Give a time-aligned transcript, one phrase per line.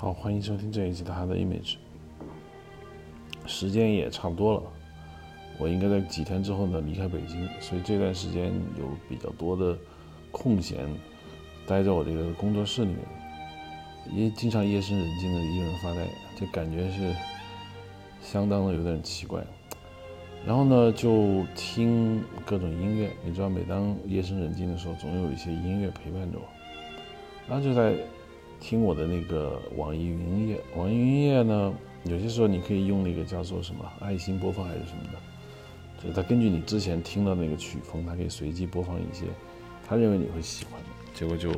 [0.00, 1.74] 好，欢迎收听这一期的《哈的 Image》。
[3.46, 4.62] 时间也差不多了，
[5.58, 9.76] 我应该在几天之后呢离开北京，所以这段时间有比较多的
[10.30, 10.86] 空闲，
[11.66, 12.98] 待在我这个工作室里面，
[14.14, 17.12] 也经常夜深人静的一个人发呆，这感觉是
[18.22, 19.42] 相当的有点奇怪。
[20.46, 26.44] 然后呢，就听各种音乐，你知道，每当夜深人静的时候，总有一些音乐陪伴着我，
[27.48, 27.96] 然后就在。
[28.60, 39.24] 听我的那个网易云音乐，网易云音乐呢，有些时候你可以用那个叫做什么爱心播放还是什么的，就是它根据你之前听到那个曲风，它可以随机播放一些
[39.88, 40.88] 他认为你会喜欢的。
[41.14, 41.50] 结果就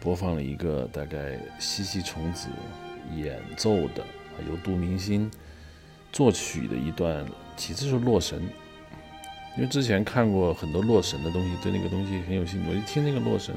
[0.00, 2.48] 播放了一个大概西西虫子
[3.16, 4.04] 演奏的，
[4.48, 5.30] 由杜明星
[6.12, 7.26] 作曲的一段，
[7.56, 8.42] 其次是洛神，
[9.56, 13.54] 因为之前看过很多洛神的东西，对那个东西很有兴趣，我就听那个洛神。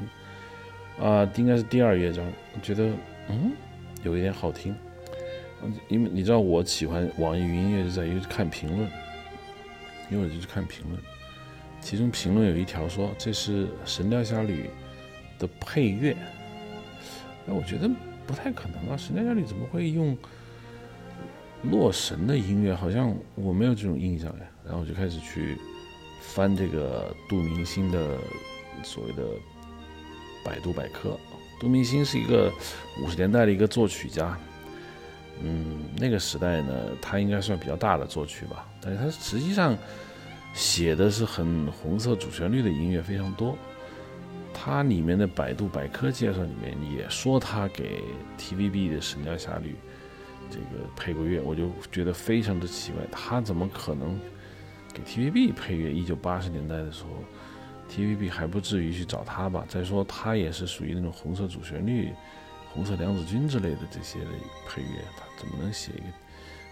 [1.00, 2.26] 啊，应该是第二乐章，
[2.64, 2.90] 觉得
[3.30, 3.52] 嗯，
[4.04, 4.76] 有一点好听。
[5.88, 8.90] 因为你知道我喜欢网易云音乐是在于看评论，
[10.12, 11.02] 因为我就去看评论，
[11.82, 14.70] 其中评论有一条说这是《神雕侠侣》
[15.42, 16.16] 的配乐，
[17.46, 17.90] 那我觉得
[18.28, 20.16] 不太可能啊，《神雕侠侣》怎么会用
[21.64, 22.76] 洛神的音乐？
[22.76, 24.46] 好像我没有这种印象呀。
[24.64, 25.58] 然后我就开始去
[26.22, 28.18] 翻这个杜明星的
[28.84, 29.24] 所谓的。
[30.46, 31.20] 百度百科，
[31.60, 32.54] 杜明星是一个
[33.02, 34.38] 五十年代的一个作曲家，
[35.42, 39.76] 嗯，那个时代呢，他应该算比较大的作曲吧，但是他实际上
[40.54, 43.58] 写的是很红色主旋律的音乐非常多。
[44.54, 48.02] 他里面的百度百科介绍里面也说他给
[48.38, 49.72] TVB 的《神雕侠侣》
[50.50, 54.20] 这个配过乐，我就觉得非常的奇怪，他怎么可能
[54.94, 55.92] 给 TVB 配乐？
[55.92, 57.10] 一九八十年代的时候。
[57.90, 59.66] TVB 还不至于去找他吧？
[59.68, 62.14] 再说他也是属于那种红色主旋律、
[62.74, 64.26] 红色娘子军之类的这些的
[64.68, 66.04] 配乐，他怎么能写一个《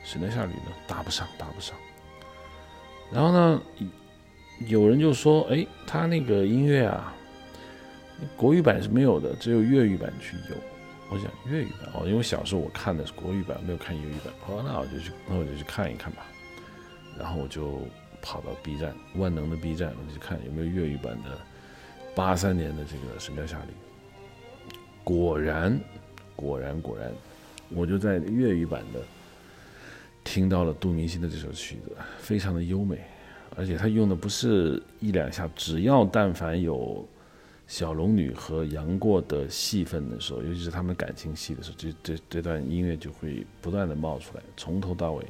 [0.03, 0.71] 神雕侠侣》呢？
[0.87, 1.75] 搭不上，搭不上。
[3.11, 3.61] 然后呢，
[4.67, 7.13] 有人就说：“哎，他那个音乐啊，
[8.35, 10.55] 国语版是没有的，只有粤语版去有。”
[11.09, 14.33] 我想粤语版哦，因为小时候我看的是国语版，没有看粤语版。
[14.47, 16.25] 哦，那我就去，那我就去看一看吧。
[17.17, 17.81] 然后我就。
[18.23, 21.37] 跑到 B 站，万能的 B 站，我就看有没有粤语版的
[22.15, 23.71] 八三年的这个《神雕侠侣》。
[25.03, 25.77] 果然，
[26.33, 27.11] 果然，果然，
[27.69, 29.01] 我就在粤语版的
[30.23, 32.97] 听到了杜明星的这首曲子，非常的优美，
[33.57, 37.05] 而且他用的不是一两下，只要但凡有
[37.67, 45.25] 小龙女和杨过的戏份的时候，尤其是他们感情戏的时候，这这这段音乐就会不断的冒出来，从头到尾。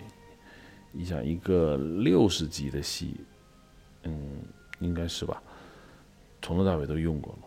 [0.95, 3.15] 你想一个六十集的戏，
[4.03, 4.15] 嗯，
[4.79, 5.41] 应该是吧，
[6.41, 7.39] 从头到尾都用过了。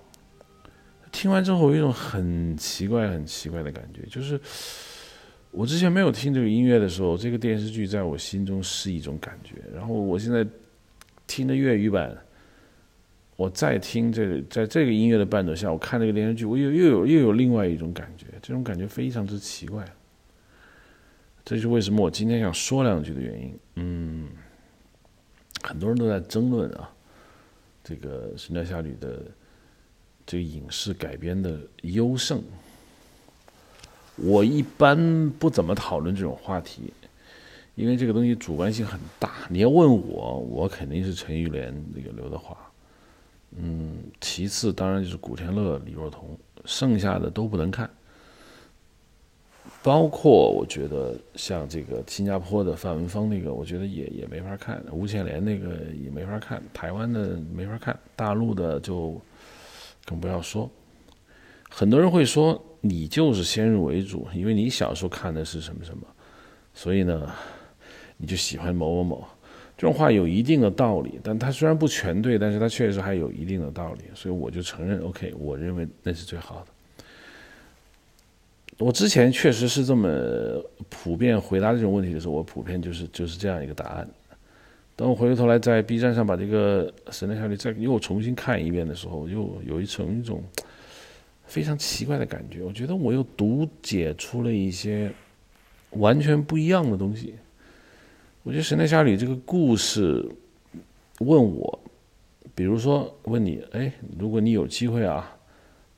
[1.13, 4.39] 听完之后，我有一种很奇怪、很奇怪的感觉，就是
[5.51, 9.55] 我之前没有听这个音乐的时候，这个电视剧在我心中是一种感觉。
[9.73, 10.45] 然后我现在
[11.27, 12.15] 听的粤语版，
[13.37, 19.85] 我再听这个，在这个音乐的伴奏下，我看这个电视剧，我又又有又有另外一种感觉，这种感觉非常之奇怪。
[21.47, 23.59] 这是为什么我今天想说两句的原因。
[23.77, 24.29] 嗯，
[25.63, 26.91] 很多人都在争论啊，
[27.85, 29.23] 这个《神雕侠侣》的
[30.27, 32.43] 这个影视改编的优胜。
[34.17, 36.93] 我一般不怎么讨论这种话题，
[37.77, 39.47] 因为这个东西主观性很大。
[39.49, 42.57] 你要问我，我肯定是陈玉莲那个刘德华。
[43.53, 47.89] 嗯，其次当然就是古天乐、李若彤，剩下的都不能看。
[49.87, 59.17] 包括我觉得像这个新加坡的范文芳那个，我觉得也也没法看；吴倩莲那个也没法看；台湾的没法看；大陆的就
[60.05, 60.69] 更不要说。
[61.71, 66.05] 很多人会说你就是先入为主，因为你小时候看的是什么什么，
[66.75, 67.31] 所以呢，
[68.17, 69.25] 你就喜欢某某某。
[69.79, 76.67] 这种话有一定的道理，但它虽然不全对，但是它确实还有一定的道理，所以我就承认，OK，我认为那是最好的。
[78.79, 80.09] 我之前确实是这么
[80.91, 84.09] 普遍回答这种问题的时候，我普遍就是就是这样一个答案。
[84.95, 90.43] 当我回过头来在 B 站上把这个《神雕侠侣》再又重新看一遍的时候，又有一层一种
[91.47, 92.63] 非常奇怪的感觉。
[92.63, 95.11] 我觉得我又读解出了一些
[95.91, 97.35] 完全不一样的东西。
[98.43, 100.23] 我觉得《神雕侠侣》这个故事，
[101.21, 101.81] 问我，
[102.55, 105.35] 比如说问你，哎，如果你有机会啊，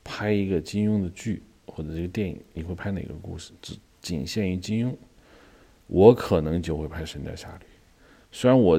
[0.03, 1.43] 拍一个金庸的剧。
[1.79, 3.53] 或者这个电影你会拍哪个故事？
[3.61, 4.93] 只仅限于金庸，
[5.87, 7.65] 我可能就会拍《神雕侠侣》。
[8.33, 8.77] 虽然我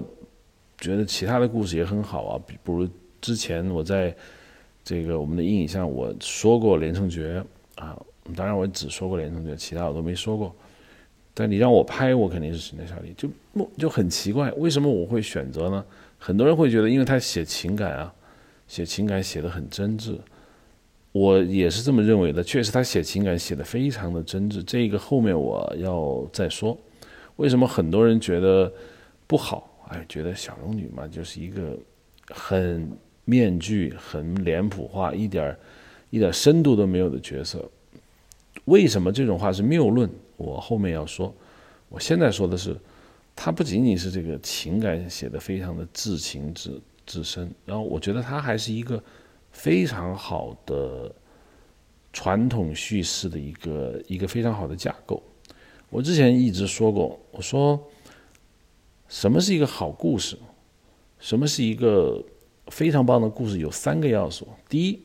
[0.77, 2.87] 觉得其他的故事也很好啊，比不如
[3.23, 4.15] 之前我在
[4.85, 7.43] 这个我们的阴影下我说过连城诀
[7.77, 7.99] 啊，
[8.37, 10.55] 当然我只说过连城诀，其他我都没说过。
[11.33, 13.31] 但你让我拍，我肯定是神雕侠侣，就
[13.79, 15.83] 就很奇怪，为什么我会选择呢？
[16.19, 18.15] 很多人会觉得，因为他写情感啊，
[18.69, 20.19] 写情感写的很真挚，
[21.13, 22.43] 我也是这么认为的。
[22.43, 26.77] 确实，他写情感写的非常的真挚，这个后面我要再说。
[27.37, 28.73] 为什么很多人觉得
[29.27, 29.67] 不好？
[29.89, 31.77] 哎，觉得小龙女嘛，就是一个
[32.29, 32.89] 很
[33.25, 35.57] 面具、很脸谱化、一点
[36.11, 37.69] 一点深度都没有的角色。
[38.67, 40.09] 为什么这种话是谬论？
[40.37, 41.35] 我后面要说，
[41.89, 42.77] 我现在说的是，
[43.35, 49.03] 他不仅仅是这个情感写的非常的至情至至深，然后我觉得他还是一个
[49.61, 51.15] 非常好的
[52.15, 55.23] 传统叙事的一个一个非常好的架构。
[55.91, 57.79] 我之前一直说过，我说
[59.07, 60.39] 什么是一个好故事，
[61.19, 62.25] 什么是一个
[62.69, 64.49] 非常棒的故事，有三个要素。
[64.69, 64.99] 第一。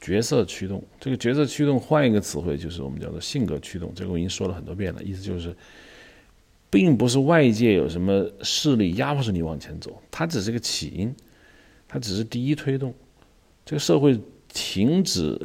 [0.00, 3.92] 角色驱动，这个角色驱动换一个词汇就是我们叫做性格驱动。
[3.94, 5.54] 这个我已经说了很多遍了，意思就是，
[6.68, 11.14] 并不是外界有什么势力压迫着你往前走，它只是个起因，
[11.86, 12.92] 它只是第一推动。
[13.64, 15.40] 这个社会停止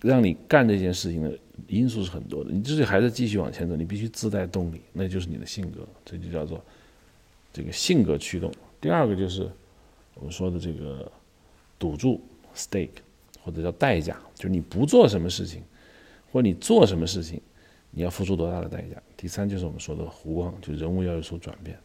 [0.00, 6.62] 让你干这件事情的因素是很多的，你自己还在继续往前走，你必须自带动力，那就是你的性格，这就叫做
[7.52, 8.52] 这个性格驱动。
[8.80, 9.50] 第二个就是
[10.14, 11.10] 我们说的这个
[11.78, 12.20] 赌注
[12.54, 12.90] （stake）。
[13.42, 15.62] 或者叫代价，就是你不做什么事情，
[16.32, 17.38] 或者你做什么事情，
[17.90, 18.96] 你要付出多大的代价。
[19.18, 21.78] 第三就是我们说的弧光，就人物要有所转变。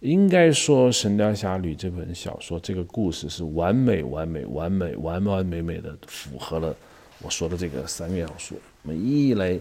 [0.00, 6.74] 应该说，《神雕侠侣》这本小说，这个故事是完美、完美、完美、完完美美的符合了
[7.22, 8.56] 我说的这个三个要素。
[8.82, 9.58] 我们一一来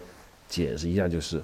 [0.48, 1.42] 解释一下，就是。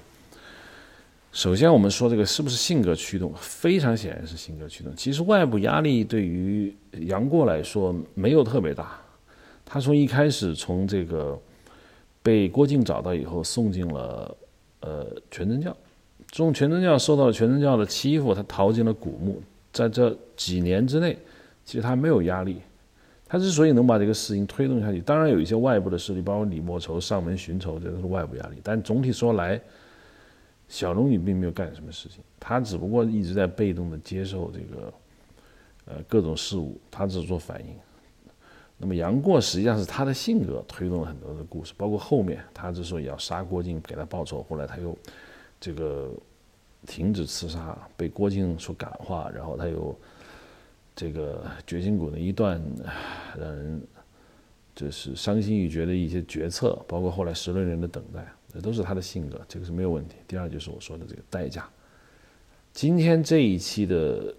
[1.33, 3.33] 首先，我们说这个是不是性格驱动？
[3.35, 4.95] 非常显然是性格驱动。
[4.95, 8.97] 其实外部压力对于杨过来说没有特别大。
[9.65, 11.37] 他从一开始从这个
[12.23, 14.37] 被郭靖找到以后，送进了
[14.79, 15.75] 呃全真教，
[16.35, 19.41] 从全真教受到了全真教的欺负，他逃进了古墓。
[19.71, 21.17] 在这几年之内，
[21.63, 22.59] 其实他没有压力。
[23.25, 28.57] 他之所以能把这个事情推动下去，当然有一些外部的势力，包括李莫愁上门寻仇，这都是外部压力。
[28.61, 29.57] 但总体说来，
[30.67, 34.93] 小龙女并没有干什么事情，她只不过一直在被动的接受这个，
[35.85, 37.67] 呃，各种事物，她只是做反应。
[38.77, 44.95] 那么杨过实际上是他的性格推动了很多的故事，包括后面他之所以要杀郭靖给他报仇，后来他又
[45.59, 46.11] 这个
[46.85, 49.97] 停止刺杀，被郭靖所感化，然后他又
[50.95, 52.61] 这个绝情谷的一段
[53.37, 53.81] 让人
[54.75, 58.25] 就是伤心欲绝的一些决策，包括后来十六年的等待。
[58.53, 60.15] 这都是他的性格，这个是没有问题。
[60.25, 61.69] 第二就是我说的这个代价。
[62.71, 64.33] 今天这一期的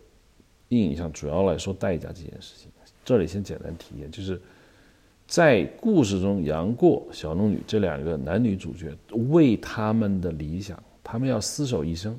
[0.69, 2.71] 硬影像主要来说代价这件事情。
[3.05, 4.41] 这里先简单提一下，就是
[5.27, 8.97] 在故事中，杨过、小龙女这两个男女主角
[9.31, 12.19] 为他们的理想，他们要厮守一生，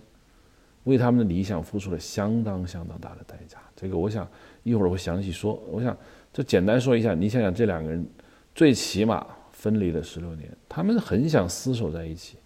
[0.86, 3.57] 为他们的理想付出了相当相当大的代价。
[3.75, 4.25] 这个我想
[4.63, 5.62] 一会儿会详细说。
[5.69, 5.95] 我想
[6.31, 8.07] 就简单说一下，你想想这两个人，
[8.56, 9.28] 最起码。
[9.57, 12.38] 分离了十六年，他们很想厮守在一起，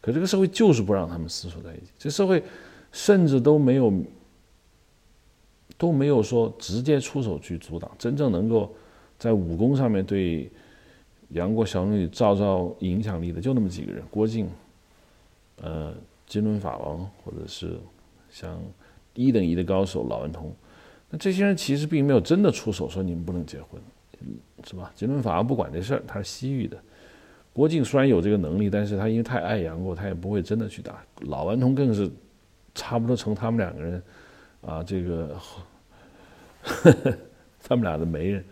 [0.00, 1.92] 可这个社会就是不让他们厮守在一起。
[1.98, 2.42] 这社会
[2.90, 3.92] 甚至都没有
[5.76, 8.74] 都没有说直接出手去阻挡，真正能够
[9.18, 10.50] 在武功上面对
[11.28, 14.48] 杨过、小龙女造造影响力的就那么几个人：郭靖、
[15.60, 15.94] 呃
[16.26, 17.78] 金轮法王，或者是
[18.30, 18.60] 像
[19.14, 20.54] 一等一的高手老顽童。
[21.10, 23.80] 那这些人其实并没有真的出手说你们不能结婚。
[24.66, 24.90] 是吧？
[24.94, 26.78] 金轮法王不管这事儿，他是西域的。
[27.52, 31.04] 郭靖虽然有这个能力，但是他因为太爱杨过，他也不会真的去打。
[31.20, 32.10] 老顽童更是
[32.74, 34.02] 差不多成他们两个人
[34.62, 35.38] 啊，这个
[36.62, 37.14] 呵 呵
[37.62, 38.42] 他们俩的媒人，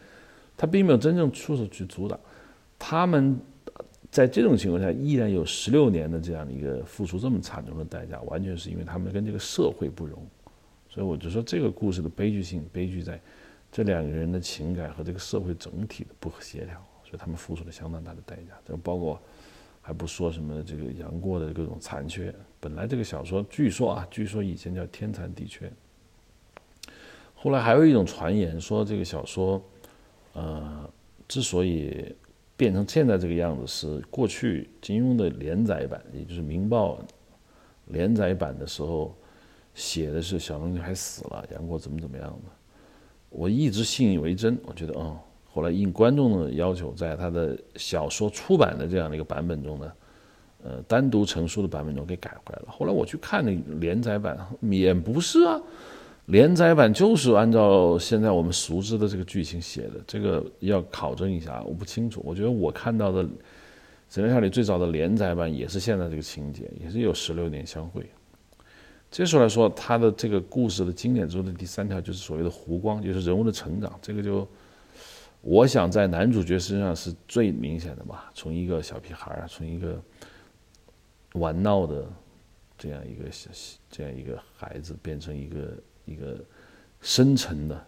[0.58, 2.20] 他并没有真正出手去阻挡。
[2.78, 3.40] 他们
[4.12, 10.24] 在这种情况下依然有十六年的这样的一个付出这么惨重的代价，完全是因为他们跟这个社会不容。
[10.88, 13.20] 所以我就说这个故事的悲剧性，悲剧在。
[13.74, 18.52] 这两个人的情感和这个社会整体的不协调，所以他们付出了相当大的代价。
[18.68, 19.18] 这包括
[19.80, 22.34] 还不说什么这个杨过的各种残缺。
[22.60, 25.72] 本来这个小说据说啊，据说以前叫天残地缺。
[27.34, 29.64] 后来还有一种传言说，这个小说，
[30.34, 30.86] 呃，
[31.26, 32.14] 之所以
[32.56, 36.94] 变成现在这个样子，是过去金庸的连载版，也就是《明报》
[37.86, 39.14] 连载版的时候
[39.74, 42.52] 写的是小龙女还死了，杨过怎么怎么样的。
[43.30, 45.18] 我一直信以为真，我觉得，哦，
[45.50, 49.92] 后来应观众的要求，在他的小说出版的这样的一个版本中呢，
[50.62, 52.66] 呃，单独成书的版本中给改回来了。
[52.68, 55.60] 后来我去看那连载版，也不是啊，
[56.32, 62.22] 连载版就是按照现在我们熟知的这个剧情写的，这个要考证一下，我不清楚。
[62.24, 63.22] 我觉得我看到的
[64.08, 68.02] 神雕侠侣》最早的连载版也是现在这个情节，也是有十六年相会。
[69.10, 73.92] 这时候来说，他的这个故事的经典之处的第三条就是所谓的弧光，就是人物的成长。
[74.00, 74.48] 这个就，
[75.42, 80.02] 我想在男主角身上是最明显的吧，从一个小屁孩儿，从一个
[81.34, 82.06] 玩闹的
[82.78, 83.50] 这样一个小
[83.90, 85.76] 这样一个孩子，变成一个
[86.12, 86.36] 一个
[87.00, 87.86] 深沉的，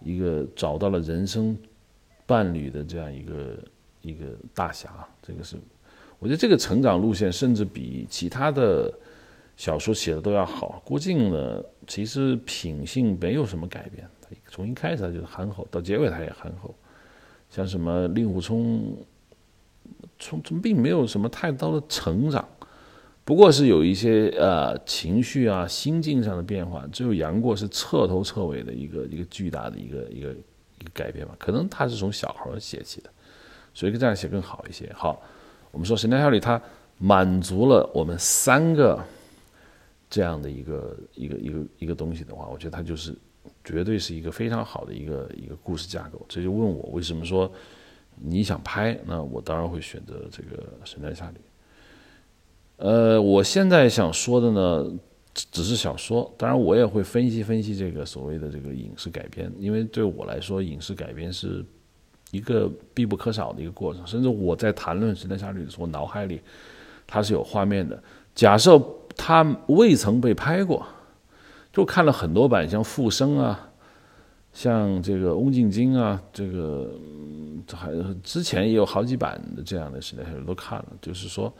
[0.00, 1.56] 一个找到了人生
[2.24, 3.58] 伴侣的这样一个
[4.02, 4.88] 一个大侠。
[5.22, 5.56] 这个是，
[6.18, 8.92] 我觉得这个成长路线甚至比其他的
[9.56, 10.80] 小说写的都要好。
[10.84, 14.08] 郭靖呢，其实品性没有什么改变，
[14.48, 16.74] 从一开始他就是憨厚，到结尾他也憨厚。
[17.50, 18.96] 像什么令狐冲，
[20.18, 22.46] 冲冲并没有什么太多的成长。
[23.26, 31.34] 不过是有一些呃情绪啊、心境上的变化，只有杨过是彻头彻尾的一个一个巨大的一个一个一个改变吧。
[31.36, 33.10] 可能他是从小孩写起的，
[33.74, 34.88] 所以这样写更好一些。
[34.94, 35.20] 好，
[35.72, 36.62] 我们说《神雕侠侣》它
[36.98, 39.02] 满足了我们三个
[40.08, 43.12] 这样的一个一个一个一个东西的话，我觉得它就是
[43.64, 46.24] 绝对是一个非常好的一个一个故事架构。
[46.28, 47.50] 这就问我为什么说
[48.14, 51.38] 你想拍，那我当然会选择这个《神雕侠侣》。
[52.76, 54.86] 呃，我现在想说的呢，
[55.32, 56.30] 只是小说。
[56.36, 61.64] 当然，我也会分析分析这个所谓的这个影视改编，因为对我来说，影视改编是
[62.32, 64.06] 一个必不可少的一个过程。
[64.06, 66.38] 甚至我在谈论《神雕侠侣》的时候，脑海里
[67.06, 67.98] 它是有画面的。
[68.34, 68.78] 假设
[69.16, 70.86] 它未曾被拍过，
[71.72, 73.70] 就看了很多版，像《复生》啊，
[74.52, 76.90] 像这个《翁静晶》啊，这个
[77.72, 77.90] 还
[78.22, 81.50] 之前也有好几版的这样的《神雕侠侣》都看了，就是说。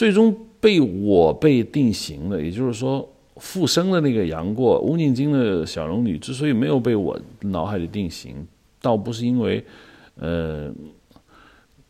[0.00, 8.34] 最终被我被定型的，也就是说，复生的那个杨过、翁静晶的小龙女之所以没有被我脑海里定型，
[8.80, 9.62] 倒不是因为，
[10.14, 10.72] 呃，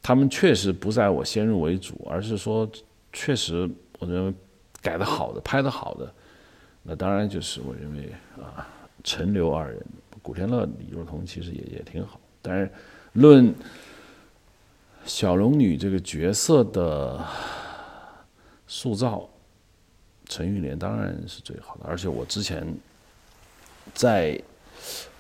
[0.02, 2.68] 他们确实不在我先入为主，而是说，
[3.12, 4.34] 确实我认为
[4.82, 6.12] 改的好的、拍的好的，
[6.82, 8.12] 那当然就是我认为
[8.42, 8.66] 啊，
[9.04, 9.80] 陈留二人，
[10.20, 12.18] 古天乐、李若彤其实也也挺好。
[12.42, 12.68] 但是
[13.12, 13.54] 论
[15.04, 17.24] 小龙女这个角色的。
[18.72, 19.28] 塑造
[20.28, 22.64] 陈玉莲当然是最好的，而且我之前
[23.92, 24.40] 在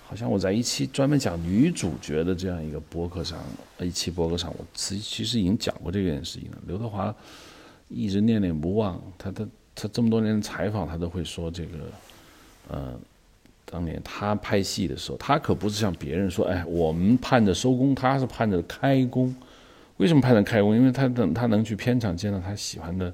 [0.06, 3.36] 好像我在一期专门讲女主角的这样一个博客上，
[3.80, 6.58] 一期博客上，我其其实已经讲过这件事情了。
[6.68, 7.12] 刘德华
[7.88, 11.78] 一直念念不忘，他他他这么多年的采访，他都会说这个，
[12.68, 12.96] 呃，
[13.64, 19.34] 当年他拍戏的时候，他可不是像别人说，哎，我们盼着收工，他是盼着开工。
[19.96, 20.76] 为什么盼着开工？
[20.76, 23.12] 因为他等他能去片场见到他喜欢的。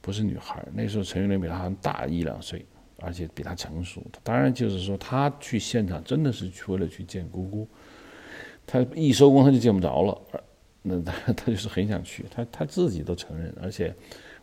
[0.00, 2.64] 不是女孩，那时候陈玉莲比她大一两岁，
[2.98, 4.02] 而且比她成熟。
[4.22, 7.68] 当然就是说，她去现场真的是为了去见姑姑。
[8.66, 10.22] 他一收工，他就见不着了。
[10.82, 13.52] 那他他 就是很想去，他他自己都承认。
[13.60, 13.92] 而且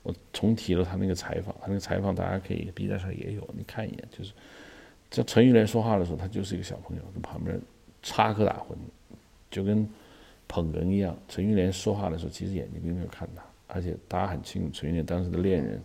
[0.03, 4.03] 我重提了他那个采访，他那个采访大家可以 B 站上也有，你看一眼。
[4.11, 4.33] 就是
[5.09, 7.57] 在陈玉莲说话的时候，他就是一个小朋友，跟旁边
[8.03, 8.75] 插科打诨，
[9.49, 9.87] 就跟
[10.45, 11.17] 捧哏一样。
[11.29, 13.41] 陈玉莲说话的时候，其实眼睛并没有看他。
[13.67, 15.81] 而且大家很清楚，陈玉莲当时的恋人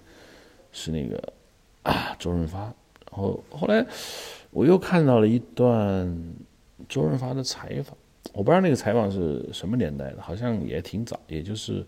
[0.70, 1.32] 是那个
[1.82, 2.60] 啊周润发。
[2.60, 3.84] 然后后来
[4.50, 6.34] 我又看到了一段
[6.88, 7.96] 周润发的采访，
[8.32, 11.84] 我不知道那个采访是什么年代的，好像也挺早，也就是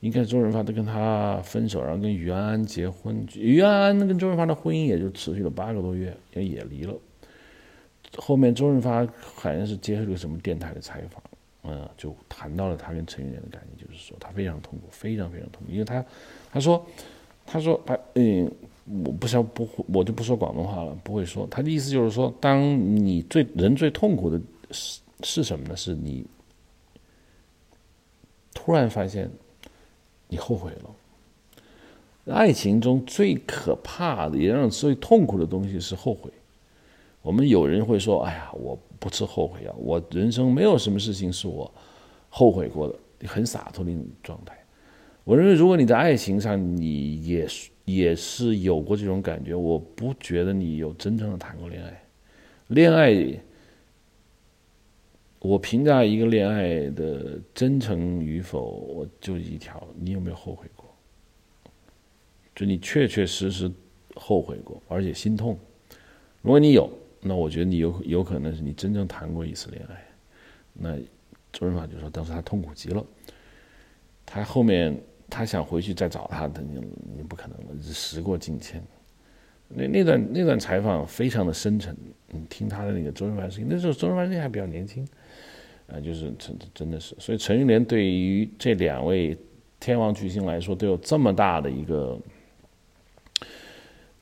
[0.00, 3.26] 应该周润发都跟他分手，然后跟于安安结婚。
[3.34, 6.94] 于安安跟周润发的婚姻也就持续了八个多月，也也离了。
[8.18, 11.22] 后面周润发好像是接受了什么电台的采访。
[11.68, 16.04] 嗯，就谈到了他跟陈玉莲的感情，就是说他非常痛苦，非常非常痛苦，因为他，
[16.52, 16.86] 他说，
[17.44, 18.48] 他说他，嗯，
[19.04, 21.46] 我不说不，我就不说广东话了，不会说。
[21.50, 22.62] 他的意思就是说，当
[22.94, 25.76] 你最人最痛苦的是是什么呢？
[25.76, 26.24] 是你
[28.54, 29.28] 突然发现
[30.28, 32.34] 你后悔了。
[32.34, 36.30] 爱情中最可怕的，也让最痛苦的东西是后悔。
[37.22, 41.72] 我们有人会说：“哎呀，我。”不吃后悔药，我人生没有什么事情是我
[42.28, 44.56] 后悔过的，很洒脱的一种状态。
[45.24, 52.02] 我认为，如果你在爱情上你也是也是有过这种感觉，我不觉得你有真正的谈过恋爱。
[52.68, 53.40] 恋爱，
[55.40, 60.86] 我评价一个恋爱的真诚与否，我就一条：你有没有后悔过？
[62.54, 63.70] 就你确确实实
[64.14, 65.58] 后悔过，而且心痛。
[66.42, 66.90] 如果你有。
[67.26, 70.04] 那我觉得你有有可能是你真正谈过一次恋爱，
[70.72, 70.96] 那
[71.52, 73.04] 周润发就说当时他痛苦极了，
[74.24, 74.96] 他后面
[75.28, 76.80] 他想回去再找他，你
[77.16, 78.82] 你不可能了，时过境迁。
[79.68, 81.96] 那那段那段采访非常的深沉，
[82.30, 85.04] 你听他的那个周润发声音，那时候周润发声音还比较年轻，
[85.88, 89.36] 啊，就是陈真的是，所以陈玉莲对于这两位
[89.80, 92.16] 天王巨星来说都有这么大的一个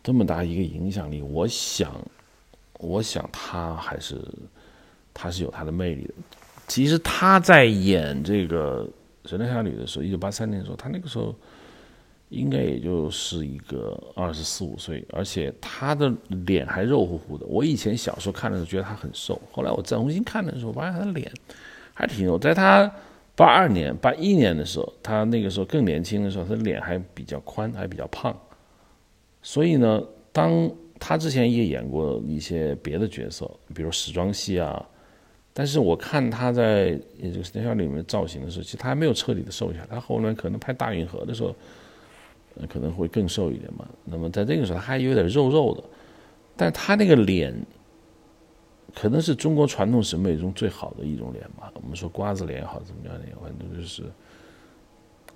[0.02, 1.94] 这么大一个影响力，我想，
[2.78, 4.20] 我想他还是
[5.12, 6.14] 他是有他的魅力的。
[6.66, 8.84] 其实他在演这个
[9.28, 11.34] 《神雕侠侣》的时候，一九八三年的时候，他那个时候
[12.30, 16.12] 应该也就是一个二十四五岁，而且他的
[16.46, 17.44] 脸还肉乎乎的。
[17.46, 21.30] 我以前小时候看的时候觉得他很瘦，后来我重新看的时候，发现他的脸
[21.92, 22.38] 还挺肉。
[22.38, 22.90] 在他
[23.36, 28.34] 八二年、八一年的时候，他那个时候更年轻的时候，他的脸还比较宽，还比较胖。
[29.42, 30.02] 所以呢，
[30.32, 34.84] 当他之前也演过一些别的角色，比如时装戏啊。
[35.56, 39.86] 但是我看他在也就是《神雕里面造型的时候，其实他还没有彻底的瘦下来。
[39.86, 41.54] 他后面可能拍大运河的时候，
[42.68, 43.86] 可能会更瘦一点嘛。
[44.04, 45.84] 那么在这个时候，他还有点肉肉的，
[46.56, 47.54] 但他那个脸，
[48.92, 51.72] 可能是中国传统审美中最好的一种脸吧。
[51.74, 54.02] 我们说瓜子脸也好，怎么样的，反正就是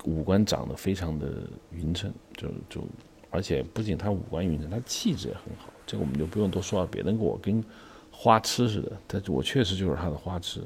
[0.03, 1.27] 五官长得非常的
[1.71, 2.87] 匀称，就就
[3.29, 5.71] 而且不仅他五官匀称，他气质也很好。
[5.85, 7.63] 这个我们就不用多说了，别人跟我跟。
[8.11, 10.61] 花痴似的，但我确实就是他的花痴，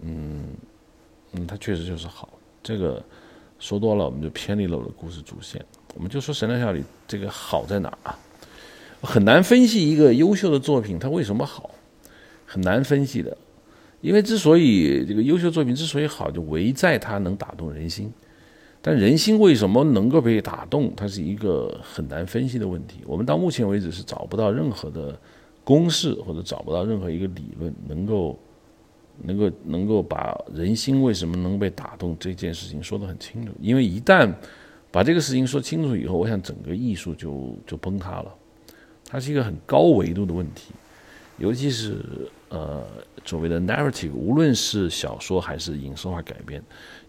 [0.00, 0.48] 嗯，
[1.30, 2.28] 嗯，他确实就是好。
[2.64, 3.00] 这个
[3.60, 5.64] 说多了，我们就偏离了我的故事主线。
[5.94, 8.18] 我们就说《神雕侠侣》这个好在哪儿啊？
[9.02, 11.70] 很难分析一个优秀的作品它为什么好，
[12.44, 13.36] 很难分析的。
[14.00, 18.12] 因为之所以这个优秀作品之所以好，就唯在它能打动人心。
[18.84, 22.98] 但人心为什么能够被打动，它是一个很难分析的问题。
[23.06, 25.18] 我们到目前为止是找不到任何的。
[25.66, 28.38] 公式或者找不到任何一个理论能够，
[29.22, 33.52] 能够能够把人心为什么能被打动这件事情说得很清楚。
[33.62, 34.30] 因为一旦
[34.90, 38.34] 把这个事情说清楚以后，我想整个艺术就就崩塌了。
[39.08, 40.74] 它是一个很高维度的问题，
[41.38, 41.96] 尤其是
[42.50, 42.84] 呃
[43.24, 46.62] 所谓的 narrative，无论是小说还是影视化改编，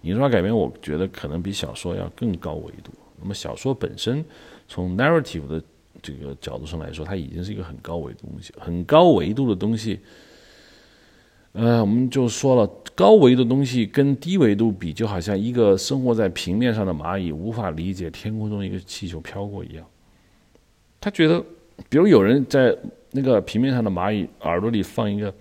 [0.05, 2.91] 影视化改编我觉得可能比小说要更高维度。
[3.19, 4.23] 那么小说本身
[4.67, 5.61] 从 narrative 的
[6.01, 9.99] 这个角度上来说，它已经是一个很高维度东西，很高维度的东西。
[11.53, 19.85] 呃，我们就说了，高维的东西跟低维度比，就好像一个生活在平面上的蚂蚁无法理解天空中一个气球飘过一样。
[20.99, 21.43] 他觉得，
[21.89, 22.77] 比如有人在
[23.11, 25.33] 那个平面上的蚂蚁耳朵里放一个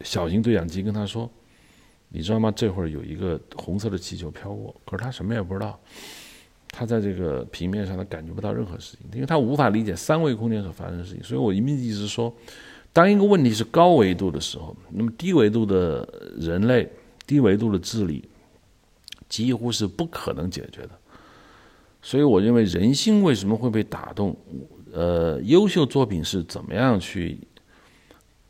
[0.00, 1.30] 小型对讲机，跟他说
[2.10, 2.52] ：“你知道吗？
[2.54, 5.78] 这会儿有一个红色的气球飘过。”可是他什么也不知道。
[6.72, 11.22] 他在这个平面上，他感觉不到任何事情，因为他无法理解三维空间所发生的事情。
[11.22, 12.32] 所以我一面一直说，
[12.92, 16.88] 当一个问题是高维度的时候，那么低维度的人类、
[17.26, 18.24] 低维度的智力
[19.28, 20.90] 几乎是不可能解决的。
[22.02, 24.36] 所以我认为，人心为什么会被打动？
[24.92, 27.38] 呃，优秀作品是怎么样去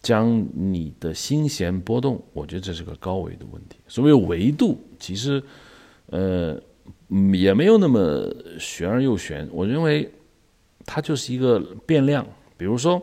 [0.02, 2.22] 将你的心弦波动？
[2.32, 3.76] 我觉得这是个高维度问题。
[3.88, 5.42] 所谓维度，其实，
[6.06, 6.60] 呃。
[7.32, 8.24] 也没有那么
[8.58, 9.48] 玄而又玄。
[9.52, 10.08] 我认为，
[10.86, 12.24] 它就是一个变量。
[12.56, 13.02] 比如说，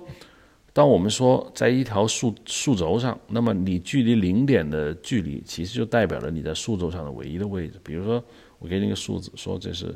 [0.71, 7.79] 当我们说在一条数数轴上，那么你距离零点的距离，其实就代表了你在数轴上的唯一的位置。
[7.83, 8.23] 比如说，
[8.59, 9.93] 我给你个数字，说这是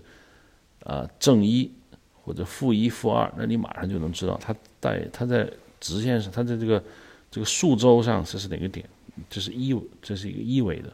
[0.84, 1.72] 啊正一
[2.14, 5.50] 或者负一负二，那你马上就能知道它在它在
[5.82, 6.82] 直线上，它在这个
[7.30, 8.88] 这个数轴上这是哪个点？
[9.30, 10.90] 这是一，这是一个一维的，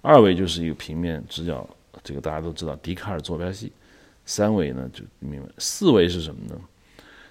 [0.00, 1.68] 二维就是一个平面直角。
[2.04, 3.70] 这个大家都知道，笛卡尔坐标系。
[4.24, 6.60] 三维呢就明白，四维是什么呢？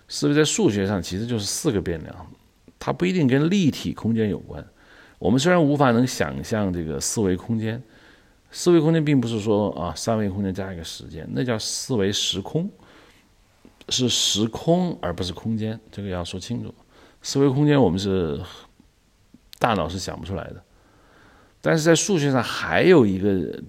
[0.07, 2.27] 四维在数学上其实就是四个变量，
[2.77, 4.65] 它不一定跟立体空间有关。
[5.19, 7.81] 我们虽然无法能想象这个四维空间，
[8.51, 12.69] 四维空间并不是说啊三维空间加一个时间，那叫四维时空，
[13.89, 16.73] 是时空而不是空间，这个要说清楚。
[17.21, 18.39] 四维空间我们是
[19.59, 20.63] 大脑是想不出来的，
[21.61, 23.61] 但是在数学上还有一个。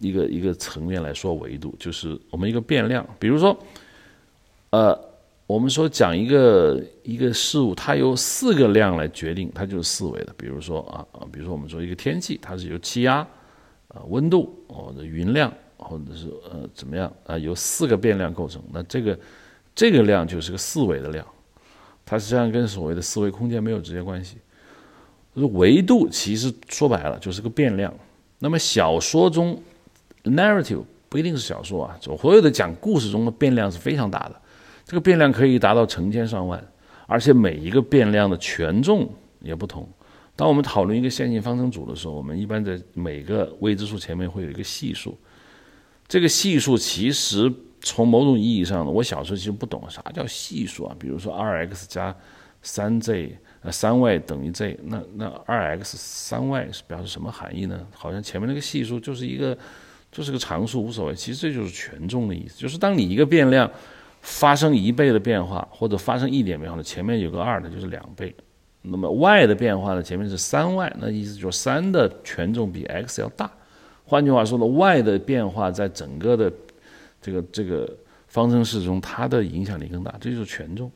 [0.00, 3.06] 一个一个层面来说，维度就是我们一个变量。
[3.18, 3.56] 比如说，
[4.70, 5.00] 呃，
[5.46, 10.34] 我们说讲一个一个事物，它由四个量来决定，它就是四维的。
[10.36, 13.18] 比如说啊啊，比如说我们说一个天气，它是由气压、
[13.88, 18.60] 啊温度或者云量，或者是呃怎么样啊，由四个变量构成。
[18.72, 19.18] 那这个
[19.74, 21.24] 这个量就是个四维的量，
[22.06, 24.38] 它实际上跟所谓的四维空间没有直接关系。
[25.34, 27.92] 维度其实说白了就是个变量。
[28.38, 29.60] 那么小说中。
[30.26, 34.40] narrative 不一定是小说啊，所有的讲故事中的变量是非常大的，
[34.86, 36.66] 这个变量可以达到成千上万，
[37.06, 39.06] 而且每一个变量的权重
[39.42, 39.86] 也不同。
[40.34, 45.14] 当我们讨论一个线性方程组的时候，我们一般在每个未知数前面会有一个系数，
[46.08, 47.52] 这个系数其实
[47.84, 52.12] 从某种意义上呢，我小时候其实不懂啥叫系数啊，比如说二 x 加
[52.62, 57.86] 三 z，那三 y 等于 z，那那二 x 三 y 是表示什么含义呢？
[57.92, 59.56] 好像前面那个系数就是一个，
[60.10, 61.14] 就是个常数，无所谓。
[61.14, 63.70] 其实这就是权重的意思，就是当你一个变量
[64.22, 68.34] 发生一倍的变化，或者发生一点变化呢，前面有个二，它就是两倍。
[68.86, 70.02] 那么 y 的变化呢？
[70.02, 73.50] 前面是三 y，那意思就是三的权重比 x 要大。
[74.04, 76.52] 换句话说呢，y 的变化在整个的
[77.24, 77.88] 这个这个
[78.28, 80.90] 方程式中，它的影响力更大，这就是权重。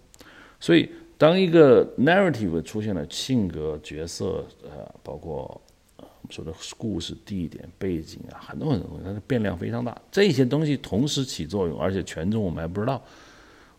[0.61, 5.59] 所以，当一个 narrative 出现了性格、角色，呃，包括
[5.97, 9.97] 我们说的故事、地点、背景啊，很多很多东西，它的变量非常大。
[10.13, 13.03] 这些东西同时起作用，而且权重我们还不知道。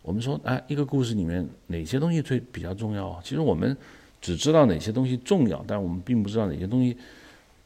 [0.01, 3.21] 我们说，哎，一个故事里面哪些东西最比较重要？
[3.23, 3.77] 其实我们。
[4.21, 6.93] 只知道哪些东西重要，但我们并不知道哪些东西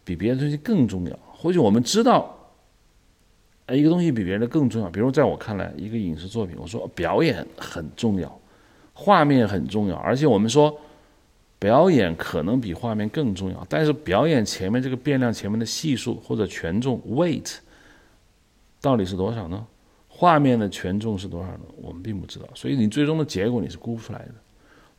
[0.05, 1.19] 比别的东西更重要。
[1.31, 2.42] 或许我们知道，
[3.75, 4.89] 一个东西比别人的更重要。
[4.89, 8.39] 比如在我看来，一个影视作品，我说表演很重要，
[8.93, 10.77] 画面很重要，而且我们说
[11.59, 13.65] 表演可能比画面更重要。
[13.69, 17.57] 但是表演前面这个变量前面的系数或者权重 weight
[18.81, 19.65] 到底是多少呢？
[20.07, 21.61] 画面的权重是多少呢？
[21.75, 22.47] 我们并不知道。
[22.53, 24.33] 所以你最终的结果你是估不出来的。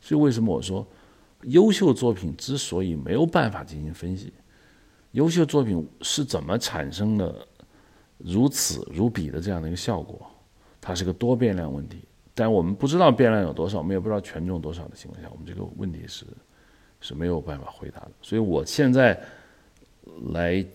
[0.01, 0.85] 所以为什么我说？
[1.41, 4.33] 优秀作品之所以没有办法进行分析，
[5.11, 7.47] 优秀作品是怎么产生的
[8.17, 10.19] 如此如彼的这样的一个效果？
[10.81, 11.99] 它是个多变量问题，
[12.33, 16.25] 但我们不知道变量有多少，我们也不知道权重多少的情况下，我们这个问题是
[17.01, 18.11] 是没有办法回答的。
[18.21, 19.19] 所以我现在
[20.33, 20.65] 来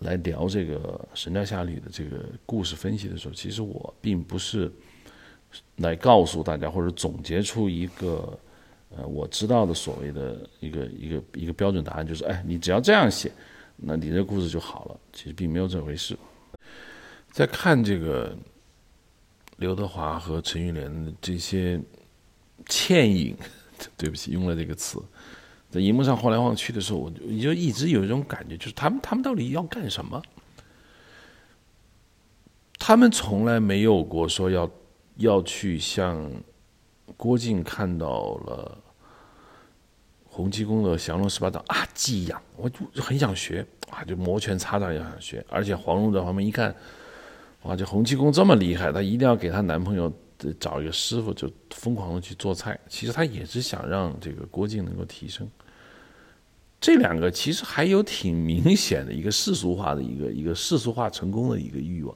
[0.00, 4.70] 来聊这个《神雕侠侣》的这个故事分析的时候，其实我并不是
[5.76, 8.38] 来告诉大家或者总结出一个。
[8.96, 13.30] 呃，我知道的所谓的一个一个一个标准答案就是，哎，你只要这样写，
[13.76, 15.00] 那你这故事就好了。
[15.12, 16.16] 其实并没有这回事。
[17.30, 18.36] 在看这个
[19.56, 21.80] 刘德华和陈玉莲的这些
[22.66, 23.36] 倩影，
[23.96, 25.02] 对不起，用了这个词，
[25.70, 30.22] 在荧幕上晃来晃去的时候，我就一直有一种感觉，就是他们他们到底要干什么？
[32.78, 34.70] 他们从来没有过说要
[35.16, 36.30] 要去向。
[37.16, 38.76] 郭靖看到了
[40.24, 45.44] 洪七公的降龙十八掌啊，技痒，我就很想学啊，就摩拳擦掌也想学。
[45.48, 46.74] 而且黄蓉在旁边一看，
[47.62, 50.12] 哇，这洪七公这么厉害，她一定要给她男朋友
[50.60, 52.78] 找一个师傅，就疯狂的去做菜。
[52.88, 55.48] 其实她也是想让这个郭靖能够提升。
[56.80, 62.14] 这两个其实还有挺明显的一个世俗化的一个一个世俗化成功的一个欲望，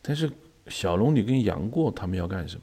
[0.00, 0.30] 但是
[0.68, 2.62] 小龙女跟杨过他们要干什么？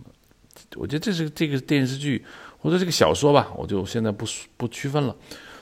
[0.76, 2.26] 我觉得这是这个电视剧
[2.58, 5.16] 或者这个小说吧，我就现在不不区分了。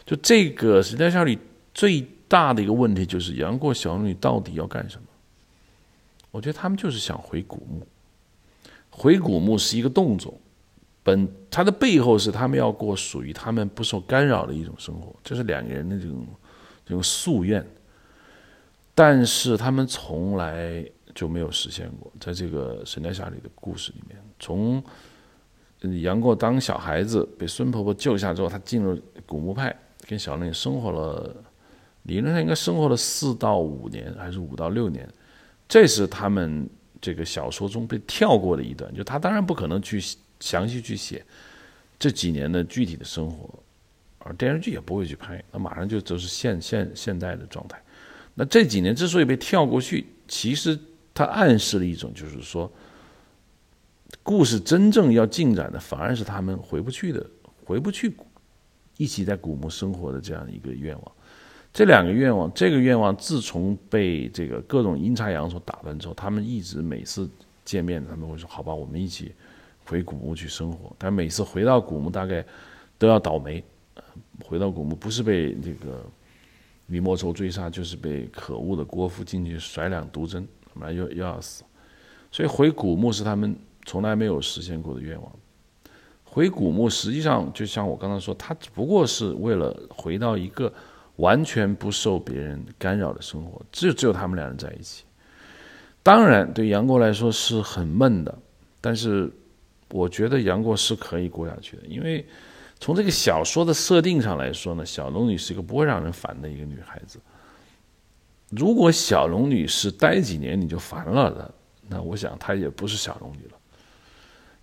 [0.06, 1.36] 就这个《神雕侠侣》
[1.74, 5.08] 最大的一个问题就是杨过、小龙女到底要干什么？
[6.32, 7.88] 我觉得他们就是想回古墓。
[8.90, 10.34] 回古墓是一个动作，
[11.02, 16.28] 本它的背后是他们要过属于他们不受干扰的一种生活，这是两个人的这种
[16.86, 17.66] 这种夙愿。
[18.94, 20.86] 但是他们从来。
[21.16, 24.84] 就没有实现过，在这个《神雕侠侣》的故事里面，从
[26.04, 29.74] 杨过当小孩子被孙婆婆救下之后，他进入古墓派，
[30.10, 31.34] 跟小龙女生活了，
[32.06, 35.08] 理论上应该生活了四到五年，还是五到六年，
[35.68, 36.68] 这是他们
[37.00, 38.92] 这个小说中被跳过的一段。
[38.96, 40.02] 就他当然不可能去
[40.40, 41.24] 详细去写
[42.00, 43.50] 这几年的具体的生活，
[44.20, 47.82] 而电视剧也不会去拍，那马上就就是现现现代的状态。
[48.34, 50.80] 那这几年之所以被跳过去，其实。
[51.18, 52.70] 它暗示了一种，就是说，
[54.22, 57.26] 故事真正要进展的，反而是他们回不去的，
[57.64, 58.14] 回不去，
[58.98, 61.12] 一起在古墓生活的这样一个愿望。
[61.76, 67.30] 这两个愿望，这个愿望自从被这个各种阴差阳错打断之后，他们一直每次
[67.66, 69.34] 见面，他们会说：“好吧，我们一起
[69.84, 72.42] 回古墓去生活。”但每次回到古墓，大概
[72.98, 73.62] 都要倒霉。
[74.46, 76.02] 回到古墓，不是被这个
[76.88, 80.48] 李莫愁追杀，就是被可恶的郭芙进去甩两毒针。
[80.74, 81.66] 马上又又要死，
[82.32, 83.54] 所以回古墓是他们
[83.86, 85.30] 从来没有实现过的愿望。
[86.24, 90.72] 回古墓实际上就像我刚才说，他只不过是为了回到一个
[91.18, 95.04] 完全不受别人干扰的生活，只有只有他们两人在一起。
[96.04, 98.38] 当然，对杨过来说是很闷的，
[98.82, 99.32] 但是
[99.90, 102.26] 我觉得杨过是可以过下去的，因为
[102.80, 107.20] 从这个小说的设定上来说呢，小龙女是一个不会让人烦的一个女孩子。
[108.50, 111.54] 如果小龙女是待几年你就烦了的，
[111.88, 113.55] 那我想她也不是小龙女了。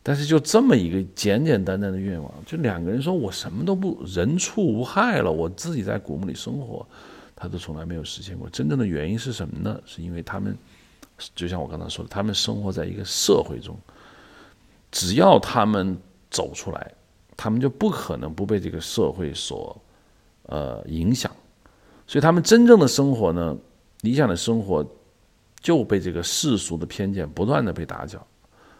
[0.02, 6.84] 但是就这么一个简简单单的愿望，就两个人说我什么都不人畜无害了，我自己在古墓里生活，
[7.36, 8.50] 他都从来没有实现过。
[8.50, 9.80] 真正的原因是什么呢？
[9.86, 10.56] 是因为他们，
[11.36, 13.76] 就像我刚才说的，他们生活在一个社会中，
[14.90, 15.96] 只要他们
[16.30, 16.92] 走出来，
[17.36, 19.80] 他们就不可能不被这个社会所
[20.46, 21.30] 呃影响，
[22.08, 23.56] 所以他们真正的生活呢，
[24.00, 24.84] 理想的生活
[25.60, 28.20] 就被这个世俗的偏见不断的被打搅。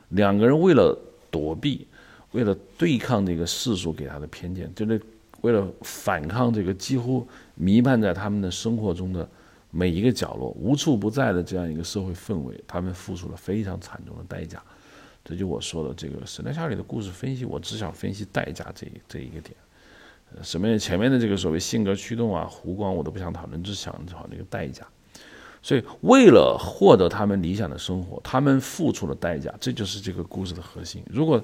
[0.09, 0.99] 两个人为了
[1.33, 1.85] 躲避，
[2.31, 5.03] 为了对抗这个世俗给他的偏见，就是
[5.41, 9.29] 为了反抗这个几乎弥漫在他们的生活中的
[9.71, 14.63] 每一个角落、无处不在的这样一个社会氛围，他们付出了非常惨重的代价。
[15.25, 19.57] 这就我说的这个《神雕侠侣》的故事分析，我只想分析代价这这一个点。
[20.35, 24.87] 呃，什么前面的这个所谓性格驱动啊、弧光，我都不想讨论，只想讨论那个代价。
[25.63, 31.03] 所以，为了获得他们理想的生活，他们付出了代价，这就是这个故事的核心。
[31.09, 31.43] 如果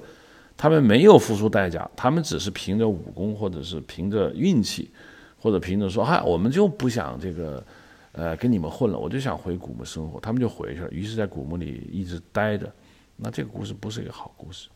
[0.57, 4.91] 他们没有付出代价，他们只是凭着武功，或者是凭着运气，
[5.39, 7.65] 或者凭着说“嗨，我们就不想这个，
[8.11, 10.91] 呃，跟你们混了，我就想回古墓生活”，他们就回去了。
[10.91, 12.69] 于是，在古墓里一直待着。
[13.15, 14.67] 那这个故事不是一个好故事。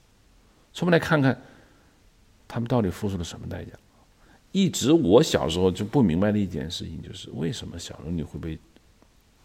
[0.80, 1.42] 我们来看看
[2.48, 3.72] 他们到底付出了什么代价。
[4.54, 8.58] 一直我小时候就不明白的一件事情，就是为什么小龙女会被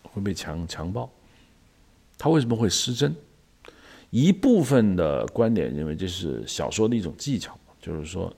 [0.02, 1.10] 会被强强暴，
[2.16, 3.14] 他为什么会失真？
[4.10, 8.34] 一部分的观点认为这是小说的一种技巧，就是说，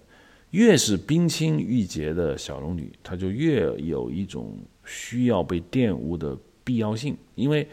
[0.51, 7.68] 越是冰清玉洁的小龙女，她就越有一种需要被玷污的必要性，因为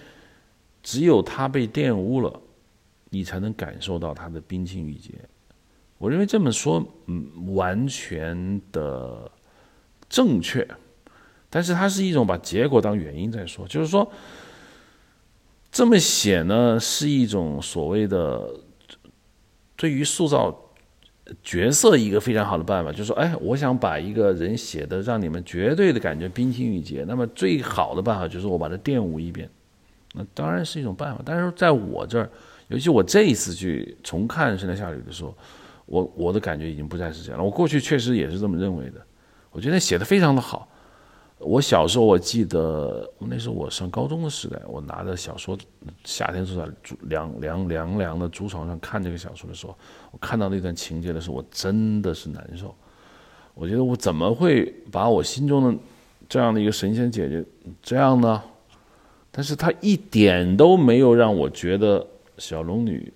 [0.83, 2.41] 只有她被玷污了。
[3.09, 5.13] 你才能感受到她的冰清玉洁。
[5.97, 9.31] 我认为这么说，嗯，完全的
[10.09, 10.67] 正确，
[11.49, 14.11] 但是它是一种把结果当原因在说，就是说，
[15.71, 18.49] 这么写呢，是一种所谓的
[19.75, 20.73] 对于塑造
[21.43, 29.49] 角色一个非常好的办法，就是说，哎，我想把一个人写的让你们绝对的感觉冰清玉洁，那么最好的办法就是我把它玷污一遍，
[30.13, 32.29] 那当然是一种办法，但是在我这儿。
[32.69, 35.33] 尤其我这一次去重看《神雕侠侣》的时候，
[35.85, 37.45] 我我的感觉已经不再是这样了。
[37.45, 39.01] 我过去确实也是这么认为的，
[39.51, 40.67] 我觉得写的非常的好。
[41.39, 45.57] 我小时候我记得，那时候我上高中的时代，我拿着小说，
[46.03, 46.71] 夏天坐在
[47.03, 49.77] 凉凉凉凉的竹床上看这个小说的时候，
[50.11, 52.75] 我看到那段情节的时候，我真的是难受。
[53.53, 55.79] 我觉得我怎么会把我心中的
[56.27, 57.45] 这样的一个神仙姐姐
[57.81, 58.43] 这样呢？
[59.31, 62.05] 但是她一点都没有让我觉得。
[62.39, 63.11] 小龙女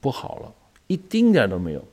[0.00, 0.54] 不好了，
[0.86, 1.84] 一丁点都没有。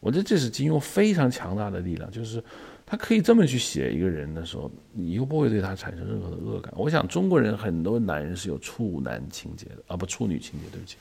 [0.00, 2.42] 我觉得这是金庸非常强大的力量，就是
[2.86, 6.72] 他可以这么去写一个人的时候，你又不会对他产生任何的恶感。
[6.76, 10.96] 我想中国人很多男人是有处男情节的啊，不处女情节，对不起。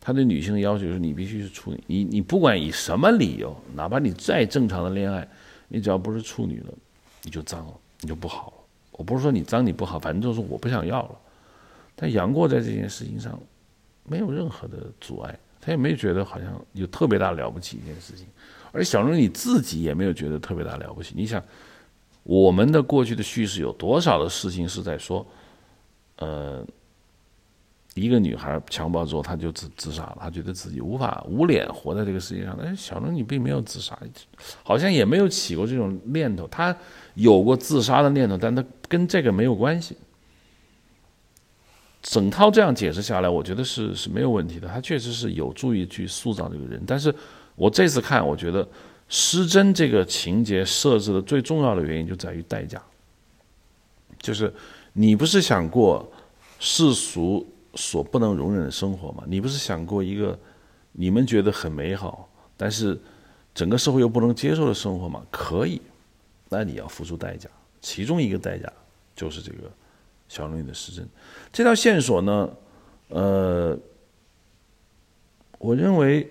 [0.00, 5.26] 他对女性的要求是你必须是处女，你你不管以什么理由，哪怕你再正常的恋爱，
[5.68, 6.74] 你只要不是处女了，
[7.22, 8.52] 你就脏了，你就不好了。
[8.92, 11.16] 我不是说你脏你不好，反正就是我不想要了。
[11.94, 13.40] 但杨过在这件事情上。
[14.08, 18.24] 没有任何的阻碍，他也没觉得好像有特别大了不起一件事情，
[18.76, 21.14] 而小龙女自己也没有觉得特别大了不起。
[21.16, 21.42] 你想，
[22.22, 25.26] 我们的过去的叙事有多少的事情是在说，
[26.16, 26.62] 呃，
[27.94, 32.54] 一个女孩强暴之后，她就自自杀了，她觉得自己无法无脸活在这个世界上。
[32.60, 33.98] 但是小龙女并没有自杀，
[34.62, 36.46] 好像也没有起过这种念头。
[36.48, 36.76] 她
[37.14, 39.96] 有过自杀的念头，但她跟这个没有关系。
[42.02, 44.68] 整套这样解释下来，我觉得是是没有问题的。
[44.68, 46.80] 他确实是有助于去塑造这个人。
[46.86, 47.12] 但是
[47.56, 48.66] 我这次看，我觉得
[49.08, 52.80] 失真这个情节设置的最重要的原因就在于代价，
[54.20, 54.54] 就是
[54.92, 56.08] 你不是想过
[56.60, 59.24] 世俗所不能容忍的生活吗？
[59.26, 60.38] 你不是想过一个
[60.92, 62.96] 你们觉得很美好，但是
[63.54, 65.24] 整个社会又不能接受的生活吗？
[65.30, 65.80] 可以，
[66.48, 67.48] 那你要付出代价。
[67.80, 68.72] 其中一个代价
[69.16, 69.70] 就是这个。
[70.28, 71.08] 小龙女的失真，
[71.52, 72.50] 这条线索呢？
[73.10, 73.78] 呃，
[75.58, 76.28] 我认为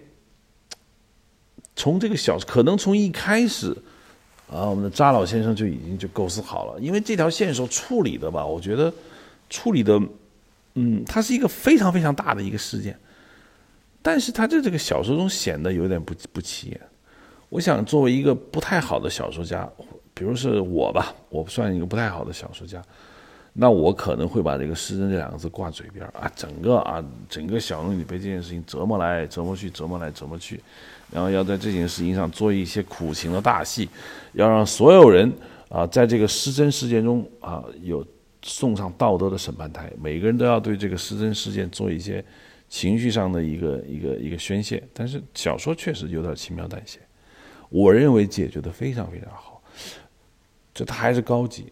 [1.75, 3.75] 从这个小可能从一开始
[4.49, 8.93] 啊，我们的扎老先生就已经就构思好了，因为这条线索处理的吧，我觉得
[9.49, 9.99] 处理的，
[10.75, 12.97] 嗯，它是一个非常非常大的一个事件，
[14.01, 16.79] 但是它在这个小说中显得有点不不起眼。
[17.49, 19.69] 我想作为一个不太好的小说家，
[20.13, 22.81] 比如是我吧，我算一个不太好的小说家。
[23.57, 30.59] 那我可能会把这个“失真”这两个字挂嘴边啊，整个啊，整个小龙女被这件事情折磨来折磨去，折磨来折磨去，
[31.09, 33.87] 然后要在这件事情上做一些苦情的大戏，
[34.33, 35.31] 要让所有人
[35.69, 38.05] 啊，在这个失真事件中啊，有
[38.41, 42.21] 送上道德的审判台，每个人都要对这个失真事件做一些
[42.67, 44.83] 情绪上的一个一个一个宣泄。
[44.93, 46.99] 但是小说确实有点轻描淡写，
[47.69, 49.61] 我认为解决的非常非常好，
[50.73, 51.71] 这他还是高级。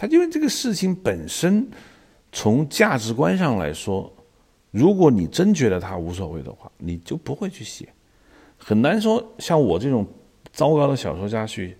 [0.00, 1.68] 他因为这个事情本身，
[2.32, 4.10] 从价值观上来说，
[4.70, 7.86] 如果你真觉得他无所谓的话，你就不会去写。
[8.56, 10.06] 很难说像我这种
[10.50, 11.76] 糟糕的小说家去，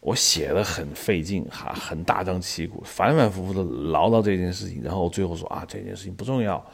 [0.00, 6.64] 我写的很费劲哈，很大张旗鼓，反反复复的唠叨这件事情，然后最后说啊这件事情不重要，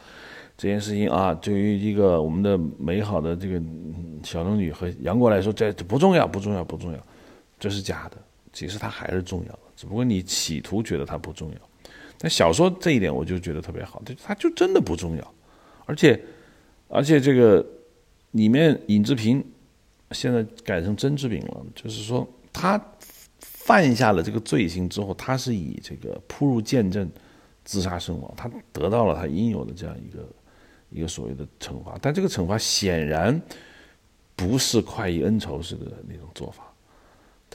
[0.55, 3.61] 这件事情啊对于一个我们的美好的这个
[4.23, 6.99] 小龙女和杨过来说这不重要不重要不重要，
[7.59, 8.17] 这是假的，
[8.55, 11.57] 其实它还是重要的，只不过你企图觉得它不重要。
[12.17, 15.33] 但小说这一点我就觉得特别好，它就真的不重要，
[15.85, 16.19] 而且
[16.87, 17.63] 而且这个
[18.31, 19.43] 里面尹志平
[20.11, 22.81] 现在改成甄志炳了，就是说他
[23.39, 27.11] 犯下了这个罪行之后，他是以这个扑入剑阵
[27.65, 30.29] 自杀身亡，他得到了他应有的这样一个
[30.89, 33.39] 一个所谓的惩罚，但这个惩罚显然
[34.35, 36.64] 不是快意恩仇式的那种做法，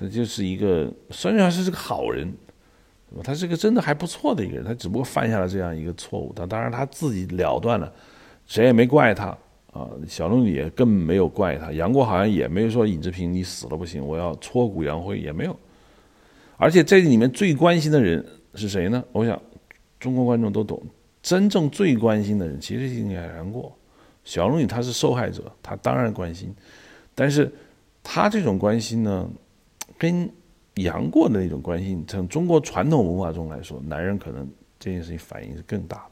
[0.01, 2.33] 他就是一个虽然是是个好人。
[3.25, 6.33] 他是个真的还不错的一个人，他只不过犯下了这样一个错误。
[6.33, 7.93] 他当然他自己了断了，
[8.47, 9.37] 谁也没怪他
[9.73, 9.91] 啊。
[10.07, 15.59] 小龙女也更没有怪他，杨过好像也没有说尹志平你死了不行，我要挫骨扬灰也没有。
[16.57, 19.03] 而且这里面最关心的人是谁呢？
[19.11, 19.37] 我想
[19.99, 20.81] 中国观众都懂，
[21.21, 23.77] 真正最关心的人其实应该杨过。
[24.23, 26.55] 小龙女她是受害者，她当然关心，
[27.13, 27.53] 但是
[28.05, 29.29] 她这种关心呢，
[30.01, 30.29] 跟。
[30.77, 36.11] 杨过的那种关心，从中国传统文化中来说，男人可能这件事情反应是更大的。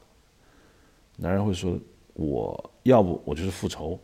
[1.16, 1.79] 男人会说
[2.12, 3.98] ：“我要不我就是复仇，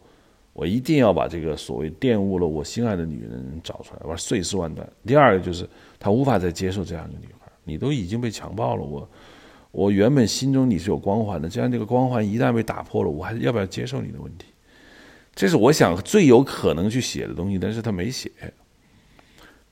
[0.54, 5.68] 我一定要把这个所谓玷污了我心爱的女人找出来，我碎尸万段。”第二个就是
[5.98, 9.06] 他无法再接受这样一个女孩，你都已经被强暴了，我
[9.70, 14.46] 我原本心中你是有光环的，这样这个光环一旦被打破了，我还要不要接受你的问题？
[15.34, 18.30] 这是我想最有可能去写的东西，但是他没写。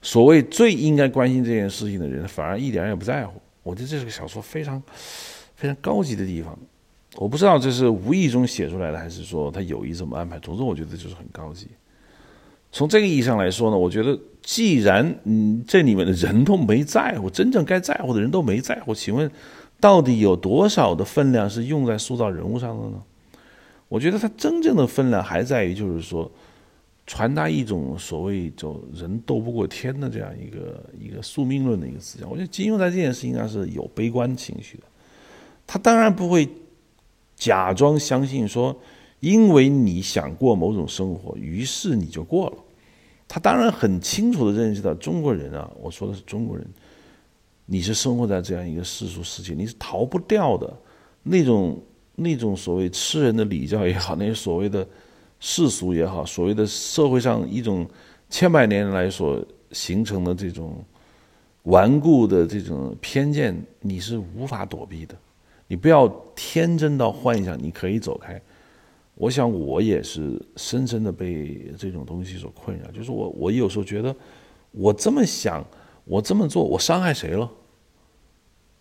[0.03, 3.41] 所谓最应该关心这件事情的人，反而一点也不在乎。
[3.63, 4.83] 我觉得这是个小说非常
[5.55, 6.59] 非常高级的地方。
[7.15, 10.37] 我不知道这是无意中写出来的，还是说他有意这么安排。
[10.41, 11.69] 总之，我觉得就是很高级。
[12.73, 19.31] 从这个意义上来说呢，我觉得既然嗯这里面的人都没在乎，真正该在乎的人都没在乎，请问
[19.79, 23.01] 到底有多少的分量是用在塑造人物上的呢？
[23.89, 26.29] 我觉得它真正的分量还在于，就是说。
[27.05, 34.85] 传达一种所谓就人斗不过天的这样一个一个宿命论的一个思想，我觉得金庸在这件事情上是有悲观情绪的。
[35.67, 36.49] 他当然不会
[37.35, 38.75] 假装相信说，
[39.19, 42.57] 因为你想过某种生活，于是你就过了。
[43.27, 46.65] 他当然很清楚的认识到，中国人啊，我说的是中国人，
[47.67, 50.73] 你是生活在这样一个世俗世界，你是逃不掉的。
[51.25, 51.83] 那种
[52.15, 54.87] 那种所谓吃人的礼教也好，那些所谓的。
[55.45, 57.85] 世俗也好，所谓的社会上一种
[58.31, 60.85] 千百年来所形成的这种
[61.65, 65.17] 顽固的这种偏见，你是无法躲避的。
[65.67, 68.41] 你不要天真到幻想你可以走开。
[69.17, 72.89] 我想我也是深深的被这种东西所困扰。
[72.93, 74.15] 就是我，我有时候觉得，
[74.71, 75.67] 我这么想，
[76.05, 77.51] 我这么做，我伤害谁了？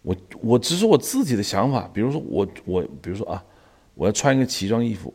[0.04, 1.90] 我我只是我自己的想法。
[1.92, 3.44] 比如说我我，比如说啊，
[3.96, 5.12] 我要穿一个奇装异服。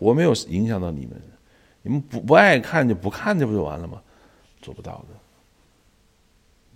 [0.00, 1.22] 我没有影响到你们，
[1.82, 4.02] 你们不不爱看就不看，这不就完了吗？
[4.60, 5.14] 做不到的。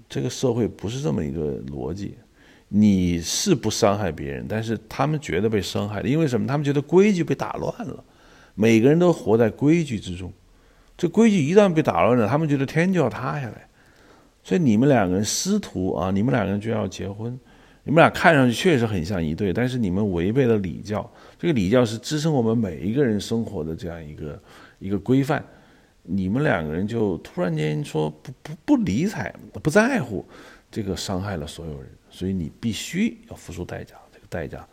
[0.09, 2.17] 这个社会不是这么一个逻辑。
[2.69, 6.47] 你是不伤害别人，但是他们觉得被伤害了，因为什么？
[6.47, 8.03] 他们觉得规矩被打乱了。
[8.55, 10.33] 每个人都活在规矩之中，
[10.97, 13.69] 这规矩一旦被打乱了，他们觉得天就要塌下来。
[14.43, 17.39] 所以你们两个人师徒啊，你们两个人就要结婚。
[17.85, 21.09] 你们俩看上去确实很像一对，但是你们违背了礼教。
[21.45, 24.43] 这个礼教是支撑我们每一个人生活的这样一个
[24.79, 25.45] 一个规范。
[26.03, 29.31] 你们两个人就突然间说不不不理睬、
[29.63, 30.25] 不在乎，
[30.71, 33.95] 这个伤害了所有人，所以你必须要付出代价。
[34.11, 34.67] 这个代价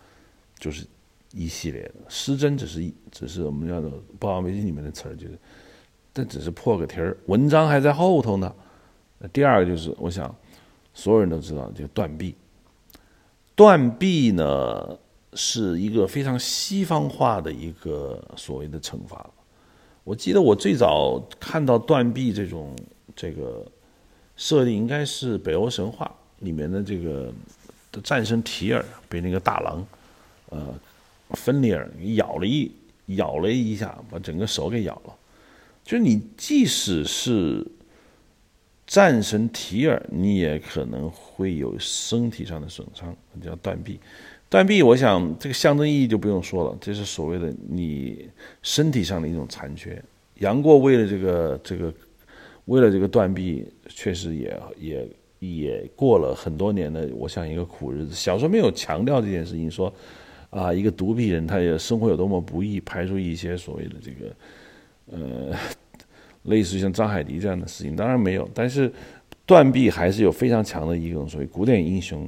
[0.58, 0.88] 就是
[1.34, 5.38] 一系列的失真，只是一只是我们叫做《霸王别姬》里面的词儿，就是
[6.14, 8.56] 这只是破个题儿，文章还在后头呢。
[9.34, 10.34] 第二个就是，我想
[10.94, 12.34] 所有人都知道，这个断臂。
[13.56, 14.98] 断臂呢
[15.34, 19.30] 是一个非常西方化的一个所谓的惩罚。
[20.04, 22.76] 我记得我最早看到断臂这种
[23.16, 23.66] 这个
[24.36, 27.34] 设定，应该是北欧神话里面的这个
[28.04, 29.86] 战神提尔被那个大狼
[30.50, 30.74] 呃
[31.32, 32.72] 芬里尔咬了一
[33.08, 35.16] 咬了一下，把整个手给咬了。
[35.84, 37.66] 就是你即使是。
[38.88, 43.98] 战神提尔，你也可能会有身体上的损伤，叫断臂。
[44.52, 48.28] 断臂，我想这个象征意义就不用说了，这是所谓的你
[48.62, 50.04] 身体上的一种残缺。
[50.40, 51.94] 杨过为了这个这个，
[52.66, 58.14] 为了这个断臂，确实也也也过了很多年的，我想一个苦日子。
[58.14, 59.94] 小说没有强调这件事情，说
[60.50, 64.36] 啊，一个独臂人，他也生活有多么不易，排除一些所谓的这个
[65.18, 65.58] 呃。
[66.46, 68.50] 类似于像张海迪这样的事情，当然没有。
[68.52, 68.92] 但是
[69.46, 72.28] 断臂还是有非常强的一种所谓古典英雄，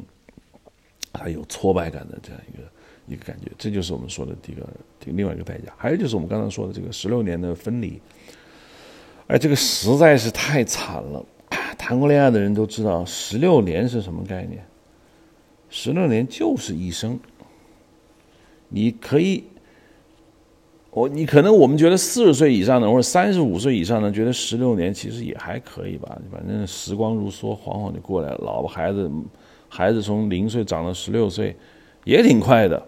[1.13, 2.63] 他有挫败感的这样一个
[3.07, 3.49] 一个感觉。
[3.57, 4.67] 这就是我们说的第一个
[5.05, 5.71] 另外一个代价。
[5.77, 8.01] 还有就是我们刚才说的这个十六年的分离，
[9.27, 11.23] 哎，这个实在是太惨了。
[11.77, 14.65] 谈过恋爱的人都知道，十六年是什么概念？
[15.69, 17.19] 十六年就是一生。
[18.67, 19.45] 你可以。
[20.91, 28.37] 我你可能我们觉得四十岁以上的或者三十五岁以上的觉得十六年其实也还可以吧，反正时光如梭，晃晃就过来了。
[28.43, 29.09] 老婆孩子，
[29.75, 31.55] 孩子从零岁长到十六岁，
[32.03, 32.85] 也挺快的。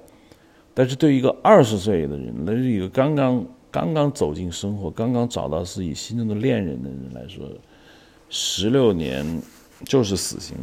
[0.75, 7.49] 但是对于一个二十岁的人，那是一个刚刚刚刚走进生活、刚刚找到自己心中的恋人的人来说，
[8.29, 9.25] 十六年
[9.83, 10.55] 就是死刑。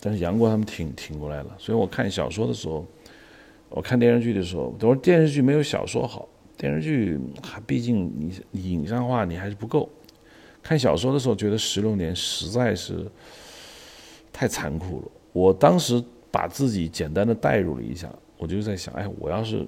[0.00, 2.84] 但是杨过他们挺挺过来了，所以我看小说的时候。
[3.70, 6.28] 我看电视剧的时候，我说电视剧没有小说好。
[6.56, 8.12] 电视剧还毕竟
[8.52, 9.90] 你影像化你还是不够。
[10.62, 13.04] 看小说的时候，觉得十六年实在是
[14.34, 15.08] 太残酷了。
[15.32, 19.66] 我当时把自己简单的代入了一下，我就在想，哎，我要是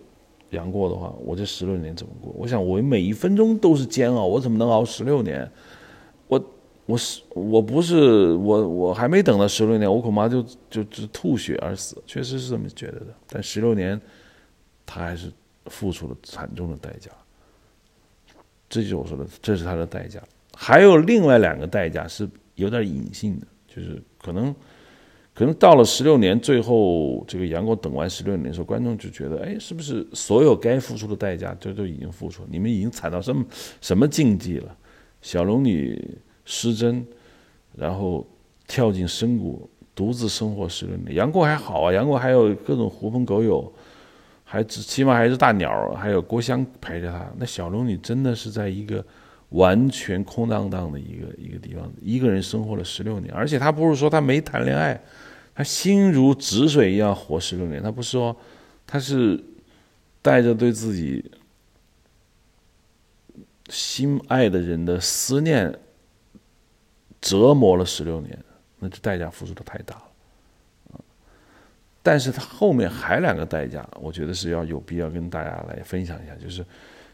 [0.51, 2.35] 杨过的话，我这十六年怎么过？
[2.37, 5.51] 我想我每一分钟都是煎熬，我怎么能熬十六年？
[6.27, 6.45] 我。
[6.89, 10.41] 我是我不是我我还没等到十六年，我恐怕就
[10.71, 13.07] 就就吐血而死，确实是这么觉得的。
[13.27, 14.01] 但十六年，
[14.87, 15.33] 他还是
[15.65, 17.11] 付出了惨重的代价。
[18.69, 20.23] 这就是我说的，这是他的代价。
[20.55, 24.53] 还有另外两个代价是有点隐性的，就是可能
[25.33, 32.43] 可能到了十六年最后，这个杨过等完十六年的时候，观众就觉得，哎，是不是所有该付出的代价就都已经付出？
[32.51, 33.45] 你们已经惨到什么
[33.81, 34.77] 什么境地了？
[35.23, 36.19] 小龙女。
[36.49, 37.05] 失真，
[37.75, 38.25] 然后
[38.69, 41.13] 跳进深谷，独自生活十六年。
[41.13, 43.73] 杨过还好啊，杨过还有各种狐朋狗友，
[44.45, 47.29] 还起码还是大鸟，还有郭襄陪着他。
[47.37, 49.05] 那小龙女真的是在一个
[49.51, 53.33] 完全空荡荡的一个一个地方，一个人生活了十六年。
[53.33, 55.01] 而且他不是说他没谈恋爱，
[55.55, 57.83] 他心如止水一样活十六年。
[57.83, 58.37] 他不是说，
[58.87, 59.43] 他是
[60.23, 61.25] 带着对自己
[63.69, 65.79] 心爱的人的思念。
[67.19, 68.39] 折磨了十六年，
[68.79, 69.97] 那这代价付出的太大
[70.93, 71.01] 了，
[72.01, 76.65] 但是他后面还两个代价，我觉得是要有必要跟大家来分享一下，就是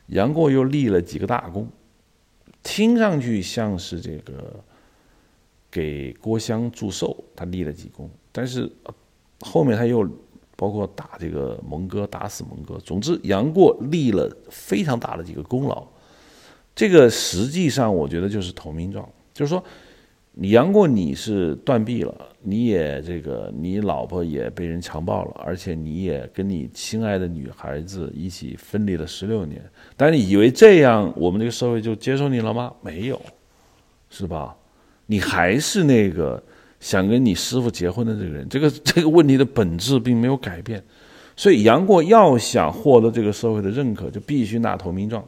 [0.08, 1.66] 杨过又立了几个大功，
[2.62, 4.62] 听上去像是这个
[5.70, 8.70] 给郭襄祝寿，他立了几功，但是
[9.40, 10.08] 后面他又
[10.56, 15.86] 包括打这个蒙哥，打死蒙哥，总之杨过立了非常大的几个功劳，
[16.74, 19.62] 这个实际上我觉得就是投名状，就是说。
[20.34, 29.62] 你杨过，你是断臂了，你也这个，你老婆也被人强暴了，而且你也跟你心爱的女孩子一起分离了十六年。
[29.94, 32.72] 但你以为这样我们这个社会就接受你了吗？
[32.80, 33.20] 没有，
[34.08, 34.56] 是吧？
[35.04, 36.42] 你还是那个
[36.80, 40.82] 想跟你师傅结婚的这个人，这个这个问题的本质并没有改变。
[41.36, 45.22] 所以杨过要想获得这个社会的认可，就必须拿投名状。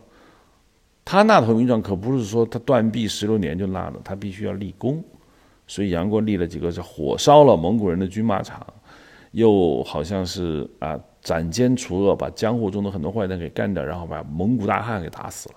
[1.04, 5.04] 他纳投名状可不是说他断臂十六年就纳了，他必须要立功，
[5.66, 8.66] 所以杨过立了几个是火烧了蒙古人的军马场，
[9.32, 15.56] 又好像是啊斩奸除恶，把江湖中的很多坏蛋给干掉，然后把蒙古大汉给打死了。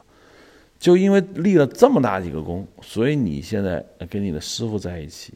[0.78, 5.34] 就因为立了这么大几个功，所以你现在跟你的师傅在一起，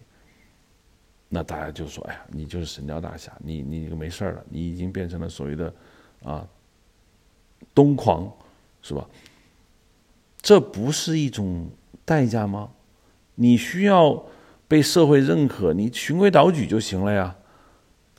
[1.29, 5.73] 那大家就说：哎呀，你就是神雕大侠，你你就没事了，你已经变成了所谓的
[6.23, 6.47] 啊
[7.73, 8.31] 东狂，
[8.81, 9.07] 是吧？
[10.41, 11.69] 这不是一种
[12.03, 12.71] 代价吗？
[13.35, 14.25] 你需要
[14.67, 17.35] 被社会认可，你循规蹈矩就行了呀。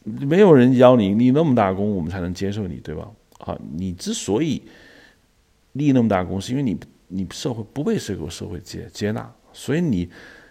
[0.05, 3.11] 没有人教你立那么大功，我们才能接受你，对吧？
[3.39, 4.63] 啊，你之所以
[5.73, 10.09] 立那么大功，是因为你你社会不被这个社会接接纳，所以你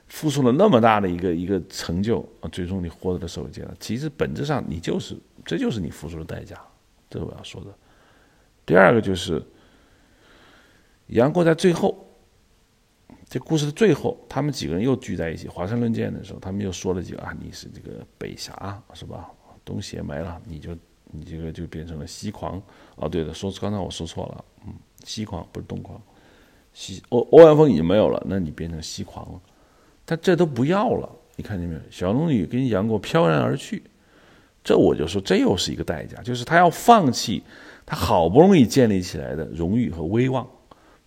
[0.08, 3.72] 付出了那么大的一个一个成就啊，最终你获得了社会接纳。
[3.80, 6.56] 其实本质上你就是这就是你付出的代价，
[7.10, 7.68] 这是我要说的。
[8.66, 9.42] 第二个就是。
[11.12, 11.98] 杨过在最后，
[13.30, 19.30] 这故事的最后，他们几个人又聚在一起，华山论剑的时候，他们又说了几个啊，你是这个北侠是吧？
[19.64, 22.62] 东邪没了，你就你这个就变成了西狂。
[22.96, 26.02] 哦，对的，说刚才我说错了，嗯，西狂不是东狂，
[26.74, 29.42] 西欧欧阳锋已经没有了，那你变成西狂了。
[30.06, 31.82] 但这都不要了，你看见没有？
[31.90, 33.84] 小龙女跟杨过飘然而去，
[34.64, 37.44] 这我就说这又是一个代价，就是他要放弃
[37.86, 40.48] 他好不容易建立起来的荣誉和威望。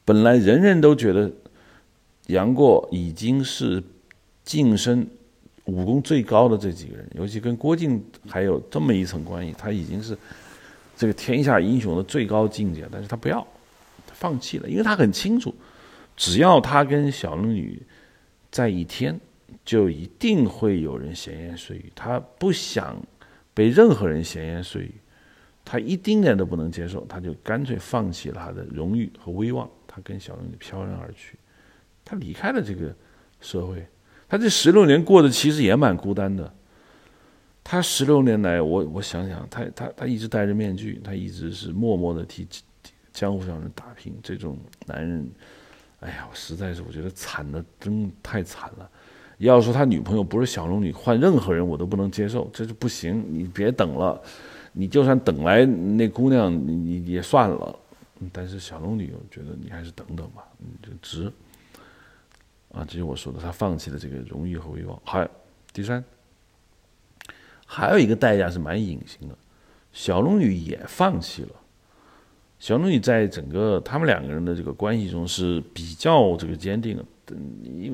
[0.04, 1.30] 本来人人都觉得
[2.26, 3.82] 杨过已经是
[4.44, 5.06] 晋升
[5.64, 10.16] 武功最高的这几个人，尤其跟郭靖还有这么一层关系，他已经是
[10.96, 12.86] 这个天下英雄的最高境界。
[12.92, 13.40] 但是他不要，
[14.06, 15.54] 他放弃了，因为他很清楚，
[16.16, 17.80] 只要他跟小龙女
[18.50, 19.18] 在一天，
[19.64, 21.90] 就一定会有人闲言碎语。
[21.94, 23.00] 他不想
[23.54, 24.94] 被任何人闲言碎语，
[25.64, 31.38] 他一丁点都不能接受，他就干脆放弃了他的荣誉和威望，他跟小龙女飘然而去，
[32.04, 32.92] 他离开了这个
[33.40, 33.86] 社会。
[34.28, 36.52] 他这十六年过得其实也蛮孤单的。
[37.62, 42.44] 他十六年来，我我想想，他他他一直戴着面具，他一直是默默的替
[43.12, 44.12] 江湖上人打拼。
[44.20, 45.30] 这种男人，
[46.00, 48.90] 哎呀，我实在是我觉得惨的真太惨了。
[49.38, 53.24] 要说他女朋友不是小龙女，换任何人我都不能接受，这就不行。
[53.28, 54.20] 你别等了，
[54.72, 57.78] 你就算等来那姑娘，你你也算了。
[58.32, 61.32] 但是小龙女，我觉得你还是等等吧，你这值。
[62.72, 65.00] 啊，这是我说的，他放弃了这个荣誉和威望。
[65.04, 65.28] 还，
[65.72, 66.02] 第三。
[67.66, 69.36] 还有一个代价是蛮隐形的，
[69.92, 71.50] 小龙女也放弃了。
[72.58, 77.04] 小龙女在整个他们两个人的这个关系中是比较这个坚定的。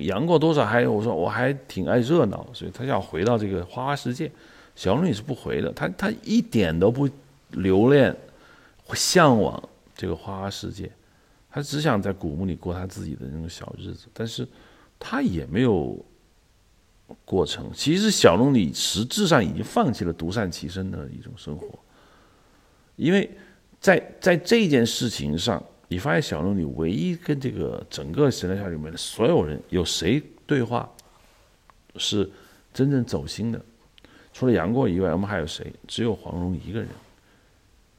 [0.01, 4.31] 杨过多少还有我说我还挺爱热闹，所以他想回到这个花花世界。
[4.75, 7.09] 小龙女是不回的，她她一点都不
[7.51, 8.17] 留恋、
[8.95, 9.69] 向往
[10.01, 10.91] 这个花花世界，
[11.51, 14.07] 他只想在古墓里过他自己的那种小日子。
[14.15, 14.47] 但是
[14.99, 16.03] 他也没有。
[17.25, 21.69] 过程其实，小龙女实质上已经放弃了独善其身的一种生活，
[22.95, 23.29] 因为
[23.81, 30.89] 在在这件事情上，你发现小龙女唯一跟这个整个神雕侠侣里面的所有人有谁对话
[31.97, 32.31] 是
[32.73, 33.61] 真正走心的？
[34.33, 35.67] 除了杨过以外，我们还有谁？
[35.89, 36.89] 只有黄蓉一个人。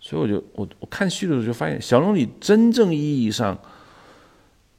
[0.02, 3.58] 所以我就我我看戏的时候就发现，小龙女真正意义上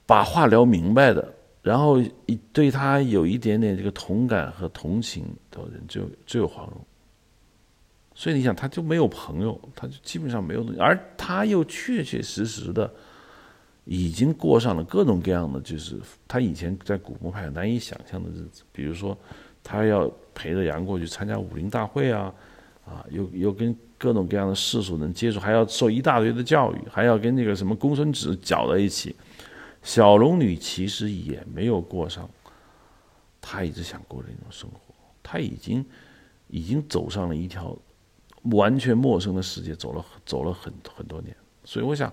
[0.05, 1.33] 把话聊明白的。
[1.63, 2.03] 然后
[2.53, 6.85] 对他有一点点这个同感和同情的人，只有只有黄蓉。
[8.17, 12.93] 所以你想，他就没有朋友，他就基本上没有东西，而他又确确实实的
[13.85, 15.97] 已经过上了各种各样的，就是
[16.27, 18.65] 他以前在古墓派难以想象的日子。
[18.73, 19.17] 比如说，
[19.63, 22.35] 他要陪着杨过去参加武林大会啊，
[22.85, 29.15] 啊，又又跟各种各样的世俗人接触，还要受一大堆的教育，还要跟那个什么公孙止搅在一起。
[29.83, 32.29] 小龙女其实也没有过上
[33.41, 35.85] 她一直想过的那种生活，她已经
[36.49, 37.77] 已经走上了一条
[38.45, 41.35] 完全陌生的世界，走了走了很很多年。
[41.65, 42.13] 所以我想，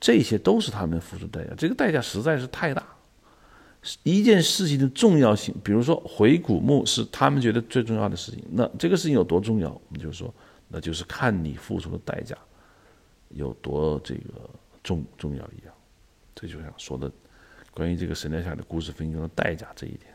[0.00, 2.84] 这些都是他们付出代价，这个代价实在是太大。
[4.02, 9.70] 一件事情的重要性，比如说回古墓是他们觉得最重要的事情，那这个事情有多重要？
[9.70, 10.32] 我们就说，
[10.68, 12.36] 那就是看你付出的代价
[13.28, 14.50] 有多这个
[14.82, 15.74] 重重要一样。
[16.34, 17.10] 这就像说的，
[17.72, 20.14] 关于这个神雕侠的故事分享的代价这一点。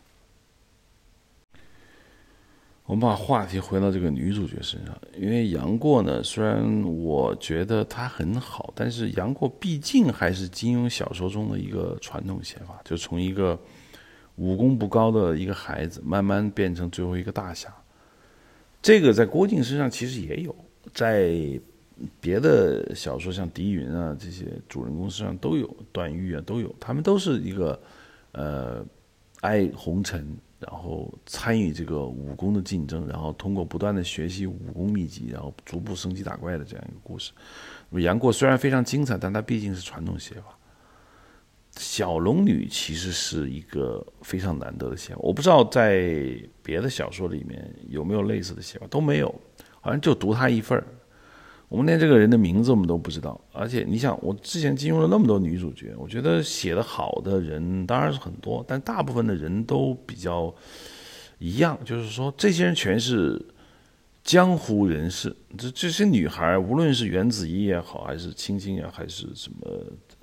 [2.86, 13.60] 我们把话题回到这个女主角身上，因为杨过呢，虽然我觉得他很好，但是杨过毕竟还是金庸小说中的一个传统写法，就从一个
[14.36, 17.74] 武功不高的一个孩子，慢慢变成最后一个大侠。
[18.82, 20.56] 这个在郭靖身上其实也有，
[20.94, 21.60] 在。
[22.20, 27.80] 别的小说像狄云啊这些主人公身上都有，段誉啊都有，他们都是一个，
[28.32, 28.84] 呃，
[29.42, 30.28] 爱红尘，
[30.66, 37.32] 然后参与这个武功的竞争，然后通过不断的学习武功秘籍，然后逐步升级打怪的这样一个故事。
[37.92, 40.58] 杨过虽然非常精彩，但他毕竟是传统写法。
[41.78, 49.34] 小龙女其实是一个非常难得的写法，我不知道在别的小说里面有没有类似的写法，都没有，
[49.82, 50.86] 好像就独他一份儿。
[51.74, 60.54] 我们连这个人的名字我们都不知道，而且你想，我之前金庸了那么多女主角，我觉得写的好的人当然是很多，但大部分的人都比较
[61.40, 63.44] 一样，就是说这些人全是
[64.24, 65.36] 江湖人士。
[65.58, 69.68] 这这些女孩，无论是袁子怡也好，还是青青啊，还是什么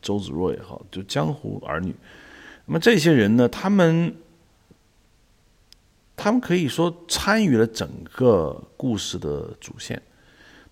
[0.00, 1.92] 周芷若也好，就江湖儿女。
[2.66, 4.14] 那么这些人呢，他们
[6.14, 10.00] 他们可以说参与了整个故事的主线。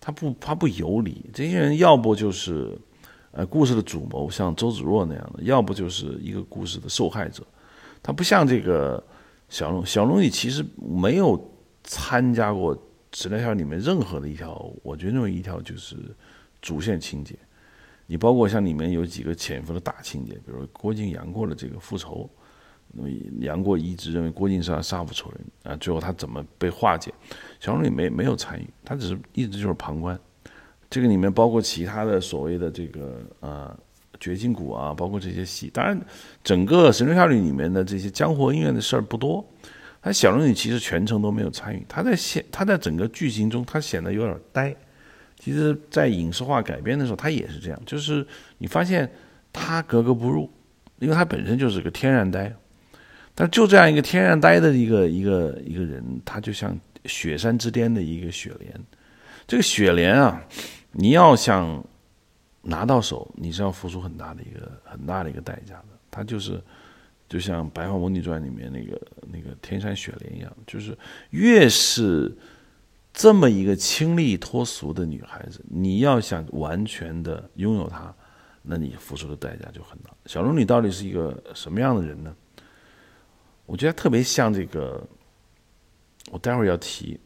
[0.08, 1.22] 他不，他不游离。
[1.34, 2.74] 这些人要不就是，
[3.30, 7.46] 呃，故事的主谋，像周芷若那样的；要不就是一个故事的受害者。
[8.02, 9.04] 他不像这个
[9.50, 11.38] 小龙，小龙女其实没有
[11.84, 12.74] 参加过
[13.12, 15.94] 《神雕侠侣》里面任何的一条，我觉得认为一条就是
[16.62, 17.34] 主线情节。
[18.06, 22.30] 你包括像里面有几个潜伏的大情节，比如郭靖杨过的这个复仇。
[22.92, 23.08] 那么
[23.40, 27.12] 杨过一直认为郭靖是要杀父仇人啊，最后他怎么被化解？
[27.60, 30.18] 小龙女没没有参与，他只是一直就是旁观。
[30.90, 33.78] 这个里面包括其他的所谓的这个呃
[34.18, 35.70] 绝境谷啊，包括这些戏。
[35.72, 36.00] 当然，
[36.42, 39.46] 整个《神雕侠侣》里面的这些江湖恩怨的事儿不多。
[40.00, 44.74] 他小龙女其实全程都没有参与，他在显他在整个剧情中他显得有点呆。
[45.38, 48.26] 其实，在影视化改编的时候，他也是这样，就是
[48.56, 49.08] 你发现
[49.52, 50.50] 他格格不入。
[51.00, 52.52] 因为他本身就是个天然呆。
[53.40, 58.74] 但就这样一个天然呆的一个一个一个人，他就像雪山之巅的一个雪莲。
[59.46, 60.42] 这个雪莲啊，
[60.90, 61.84] 你要想
[62.62, 65.84] 拿到手，你是要付出很大的一个很大的一个代价的。
[66.10, 66.60] 他就是
[67.28, 69.00] 就像《白发魔女传》里面那个
[69.32, 70.98] 那个天山雪莲一样，就是
[71.30, 72.36] 越是
[73.14, 78.12] 这么一个清丽脱俗的女孩子，你要想完全的拥有她，
[78.62, 80.10] 那你付出的代价就很大。
[80.26, 82.34] 小龙女到底是一个什么样的人呢？
[83.68, 85.06] 我觉得特别像这个，
[86.30, 87.20] 我待会儿要提，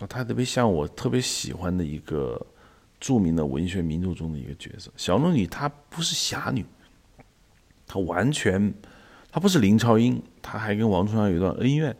[0.00, 2.40] 啊，他特别像我特别喜欢的一个
[2.98, 4.90] 著名的文学名著中的一个角色。
[4.96, 6.64] 小龙女她不是侠女，
[7.86, 8.72] 她完全，
[9.30, 11.94] 她不是林超英，她还跟王重阳有一段恩怨。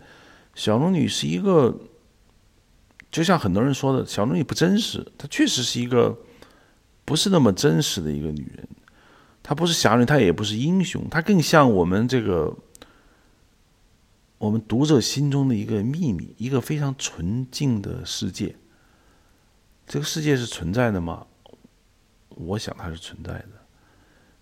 [0.55, 1.79] 小龙女是一个，
[3.11, 6.19] 就像很多人说的，小龙女不真实，她确实是一个
[7.05, 8.67] 不是那么真实的一个女人。
[9.43, 12.57] 她不是侠女，她也不是英雄，她更像我们这个。
[14.43, 18.53] 我们读者心中的一个秘密，一个非常纯净的世界。
[19.87, 21.25] 这个世界是存在的吗？
[22.31, 23.51] 我想它是存在的。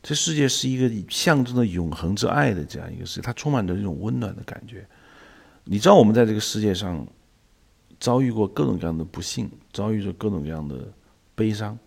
[0.03, 4.89] 这世界是一个象征着永恒之爱的这样一个世界，它充满着这种温暖的感觉。
[5.65, 7.07] 你知道，我们在这个世界上
[7.99, 10.91] 遭遇过各种各样的不幸，遭遇着各种各样的
[11.35, 11.79] 悲伤。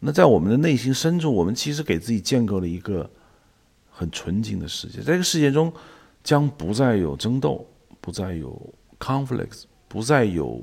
[0.00, 3.10] 那在我们的内心深处，我们其实给自己建构了一个
[3.88, 4.98] 很纯净的世界。
[4.98, 5.72] 在这个世界中。
[6.28, 7.66] 将不再有争斗，
[8.02, 10.62] 不再有 conflicts，不再有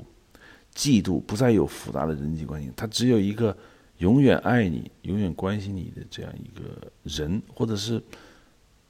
[0.72, 2.70] 嫉妒，不再有复杂的人际关系。
[2.76, 3.56] 他只有一个
[3.98, 8.00] 永远爱你、永远关心你的这样一个人，或者是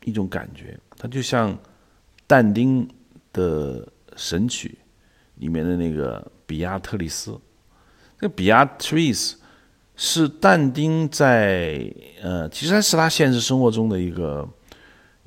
[0.05, 0.79] 一种感觉。
[0.99, 1.59] 他就像
[2.27, 2.87] 但丁
[3.33, 3.83] 的
[4.15, 4.77] 《神曲》
[5.41, 7.41] 里面的那个比亚特丽斯。
[8.21, 9.39] 这个比亚特丽斯
[9.95, 14.47] 是但丁在呃，其实是他现实生活中的一个。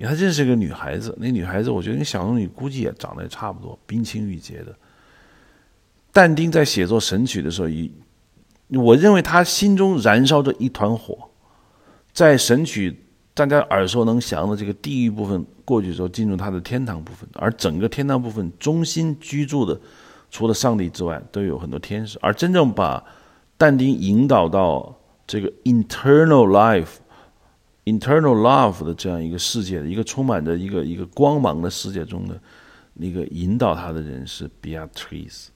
[0.05, 4.73] 他认识一个女孩子，那女孩子我觉得跟小龙女估计也长得也差不多，冰清玉洁的。
[6.13, 7.91] 但丁在写作《神曲》的时候，一
[8.69, 11.29] 我认为他心中燃烧着一团火，
[12.13, 12.91] 在《神曲》
[13.33, 19.79] 大家耳熟能详的这个地狱部分过去之后，进入他的天堂部分，而整个天堂部分中心居住的，
[20.31, 22.17] 除了上帝之外，都有很多天使。
[22.21, 23.03] 而真正把
[23.57, 24.95] 但丁引导到
[25.27, 26.95] 这个 internal life。
[27.85, 32.39] Internal love 的这样一个世界，一个充满着一个一个光芒的世界中的
[32.93, 35.47] 那个引导他的人是 Beatrice。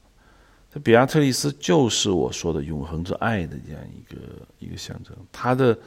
[0.74, 4.20] 这比亚特丽斯就是我说的永恒之爱的这样一个
[4.58, 5.16] 一个象征。
[5.32, 5.78] 他的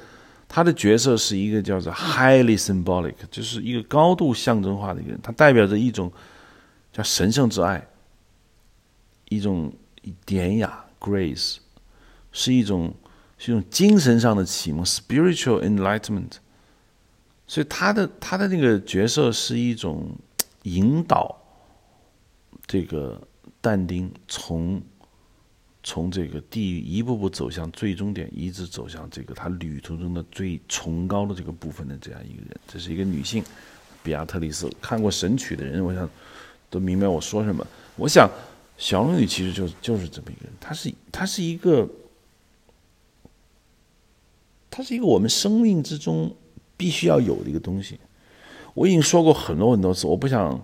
[0.47, 5.21] 他的角色是一个叫做 highly symbolic，就是一个高度象征化的一个人。
[5.21, 6.13] 他代表着一种
[6.93, 7.85] 叫神圣之爱，
[9.31, 9.73] 一种
[10.25, 11.57] 典雅 grace，
[12.31, 12.95] 是一种。
[13.39, 16.33] 是一种精神上的启蒙，spiritual enlightenment。
[17.47, 20.11] 所以他的他的那个角色是一种
[20.65, 21.37] 引导，
[22.67, 23.21] 这个
[23.61, 24.83] 但丁从
[25.85, 32.57] 从这个地狱一步步走向最终点，一直走向这个他旅途中的最崇高的这个部分的这样一个人。
[32.67, 33.45] 这是一个女性，
[34.03, 34.69] 比亚特丽斯。
[34.81, 36.11] 看过《神曲》的人，我想
[36.69, 37.65] 都明白我说什么。
[37.95, 38.29] 我想
[38.77, 41.89] 小龙女其实就就是这么一个人，她是她是一个。
[44.77, 46.31] 它是一个我们生命之中
[46.77, 47.99] 必须要有的一个东西。
[48.75, 50.63] 我已经说过很多很多次，我不想，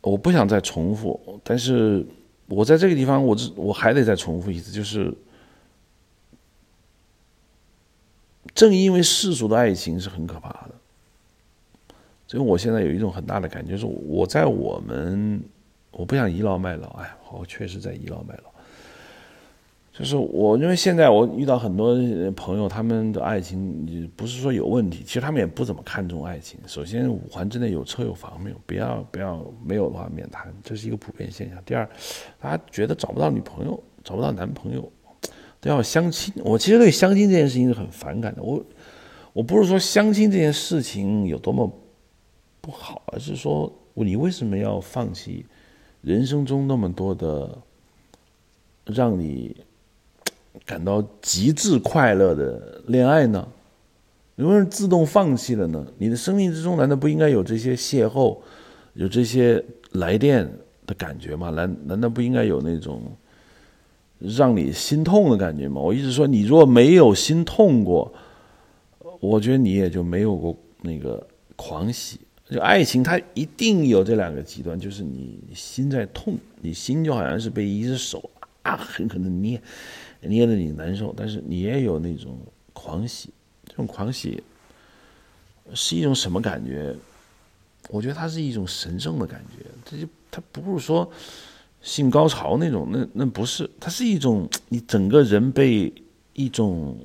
[0.00, 1.40] 我不想再重复。
[1.42, 2.06] 但是
[2.46, 5.12] 我在这个地方，我我还得再重复一次，就是
[8.54, 10.74] 正因为世俗的爱情是很可怕的，
[12.28, 15.42] 所以我现在有一种很大的感觉，就是我在我们，
[15.90, 16.90] 我不想倚老卖老。
[16.90, 18.52] 哎，我确实在倚老卖老。
[19.92, 21.94] 就是我因为现在我遇到很多
[22.34, 26.58] 朋友，他们的爱情不是说有问题，其实他们也不怎么看重爱情。
[26.66, 28.56] 首先，五环之内有车有房没有？
[28.64, 31.62] 不要不要没有的话免谈，这是一个普遍现象。
[31.66, 31.86] 第二，
[32.40, 34.90] 大家觉得找不到女朋友、找不到男朋友，
[35.60, 36.32] 都要相亲。
[36.42, 38.42] 我其实对相亲这件事情是很反感的。
[38.42, 38.64] 我
[39.34, 41.70] 我不是说相亲这件事情有多么
[42.62, 45.44] 不好，而是说你为什么要放弃
[46.00, 47.58] 人生中那么多的
[48.86, 49.54] 让你。
[50.64, 53.46] 感到极致快乐的恋爱呢？
[54.36, 55.86] 为什么自动放弃了呢？
[55.98, 58.36] 你的生命之中难道不应该有这些邂逅，
[58.94, 60.50] 有这些来电
[60.86, 61.50] 的感觉吗？
[61.50, 63.02] 难难道不应该有那种
[64.18, 65.80] 让你心痛的感觉吗？
[65.80, 68.12] 我一直说，你如果没有心痛过，
[69.20, 71.24] 我觉得你也就没有过那个
[71.54, 72.18] 狂喜。
[72.50, 78.30] 就爱情，它一定有这两个极端，就是你心在痛，你心就好像是被一只手
[78.62, 79.60] 啊，狠狠的捏。
[80.22, 82.38] 捏得你难受，但是你也有那种
[82.72, 83.30] 狂喜，
[83.66, 84.42] 这种狂喜，
[85.74, 86.94] 是一种什么感觉？
[87.90, 91.10] 我觉得它是一种神圣的感觉，这就它不是说
[91.80, 95.92] 性高潮那种，那那不是，它是一种你整个人被
[96.32, 96.96] 一种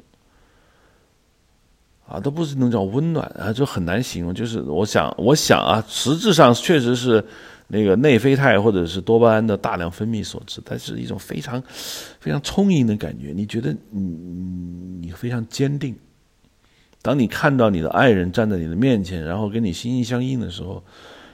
[2.08, 4.34] 啊，都不是能叫温暖啊，就很难形容。
[4.34, 7.26] 就是我想，我想啊，实质上确实是
[7.68, 11.62] 那个内啡肽或者是多巴胺的大量分泌所致，它是一种非常
[12.20, 13.34] 非常充盈的感觉。
[13.36, 14.02] 你觉得你
[15.02, 15.96] 你非常坚定。
[17.02, 20.84] 当你看到你的爱人站在你的面前，然后跟你心心相印的时候，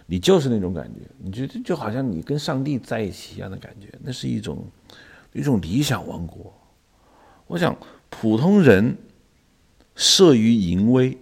[0.05, 4.67] 你就是那种感觉，你觉得就好像你跟上帝在一起一样的感觉，那是一种
[5.31, 6.53] 一种理想王国。
[7.47, 7.75] 我想，
[8.09, 8.95] 普通人
[9.95, 11.17] 慑于淫威，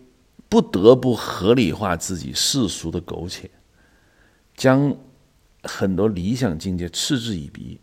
[0.49, 3.49] 不得不合理化自己世俗的苟且，
[4.62, 4.95] 将
[5.64, 7.80] 很多理想境界嗤之以鼻，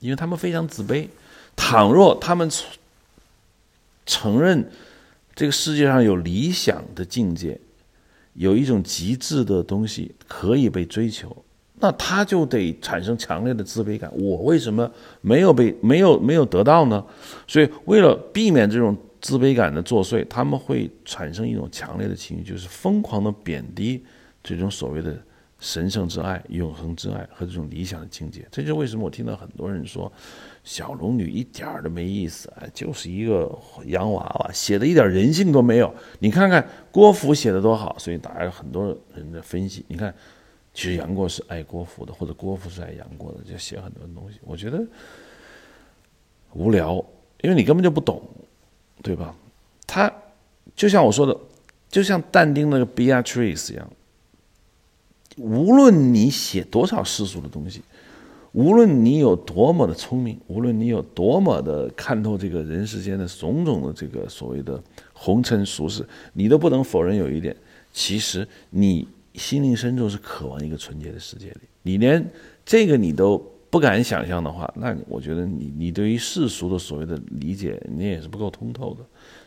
[0.00, 1.06] 因为他们非常自卑。
[1.54, 2.50] 倘若他们
[4.06, 4.66] 承认。
[5.34, 7.58] 这个世界上有理想的境界，
[8.34, 11.34] 有一种极致的东西可以被追求，
[11.80, 14.12] 那他就得产生强烈的自卑感。
[14.14, 14.90] 我为什么
[15.22, 17.02] 没有被没有没有得到呢？
[17.46, 24.02] 所以为了避免这种自卑感的作祟，他们会产生一种强烈的情绪，就是疯狂的贬低
[24.42, 25.18] 这种所谓的
[25.62, 28.44] 神圣之爱、永恒之爱和这种理想的境界。
[28.50, 30.12] 这就是为什么我听到很多人说。
[30.64, 33.52] 小龙女一点儿都没意思啊，就是一个
[33.86, 35.92] 洋娃娃，写的一点人性都没有。
[36.20, 39.84] 你看看郭芙写的多好，所以大家很多人在分析。
[39.88, 40.14] 你看，
[40.72, 44.38] 其实杨过是爱郭芙的，或者郭芙是爱杨过的，就写很多东西。
[44.44, 44.80] 我觉得
[46.52, 47.04] 无聊，
[47.40, 48.22] 因为你根本就不懂，
[49.02, 49.34] 对吧？
[49.84, 50.12] 他
[50.76, 51.36] 就像我说的，
[51.88, 53.90] 就像但丁那个 Beatrice 一样，
[55.36, 57.82] 无论你写多少世俗的东西。
[58.52, 64.78] 无论你有多么的聪明，无论你有多么的看透这个人世间的种种的这个所谓的
[65.14, 67.56] 红尘俗世，你都不能否认有一点：
[67.94, 71.60] 其实你心灵深处是渴望一个纯洁的世界里。
[71.82, 72.22] 你连
[72.66, 79.00] 这个你都不敢想象的话，那我觉得你你对于世俗的所谓的理解，你也是不够通透的。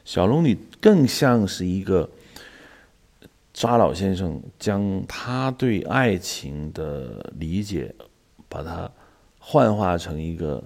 [0.03, 2.09] 小龙女更像是一个
[3.55, 7.95] 扎老先生将他对爱情的理解。
[8.47, 8.89] 把它
[9.37, 10.63] 幻化成一个，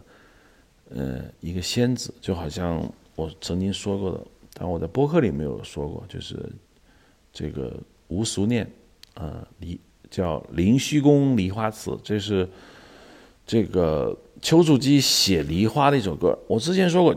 [0.90, 4.22] 呃，一个仙子，就好像我曾经说过的，
[4.54, 6.38] 但我在播客里没有说过，就是
[7.34, 7.74] 这个
[8.10, 8.70] 吴俗念，
[9.16, 9.80] 呃，梨
[10.12, 12.48] 叫《灵虚宫梨花词》，这是
[13.44, 16.38] 这个丘处机写梨花的一首歌。
[16.48, 17.16] 我之前说过，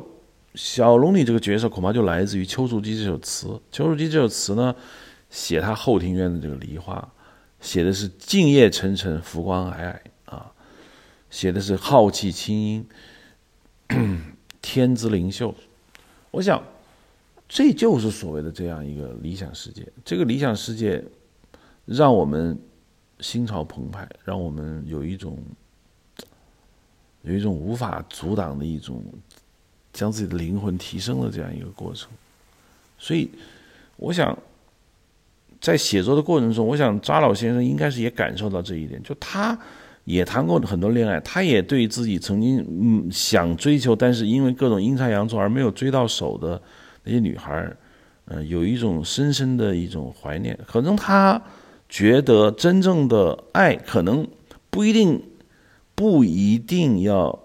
[0.54, 3.60] 小龙女这个角色恐怕就来自于丘处机这首词。
[3.70, 4.74] 丘处机这首词呢，
[5.32, 7.10] 写他后庭院的这个梨花，
[7.58, 10.52] 写的是静夜沉沉，浮光霭霭啊。
[11.30, 12.86] 写的是浩气清音，
[14.60, 15.54] 天姿灵秀。
[16.30, 16.62] 我想，
[17.48, 19.90] 这就是所谓的这样一个理想世界。
[20.04, 21.02] 这个理想世界，
[21.86, 22.60] 让我们
[23.20, 25.38] 心潮澎湃，让我们有一种
[27.22, 29.02] 有一种无法阻挡的一种
[29.94, 32.10] 将自己的灵魂提升的这样一个过程。
[32.98, 33.30] 所以，
[33.96, 34.38] 我想
[35.62, 39.58] 在写作的过程中，我想扎老先生应该是也感受到这一点，就他。
[40.04, 46.60] 也谈过很多恋爱，他也对自己曾经嗯想追求，但是因为各种阴差阳错而没有追到手的
[47.04, 47.72] 那些女孩
[48.24, 50.58] 嗯，有一种深深的一种怀念。
[50.66, 51.40] 可能他
[51.88, 54.26] 觉得真正的爱，可能
[54.70, 55.22] 不一定
[55.94, 57.38] 不一定要。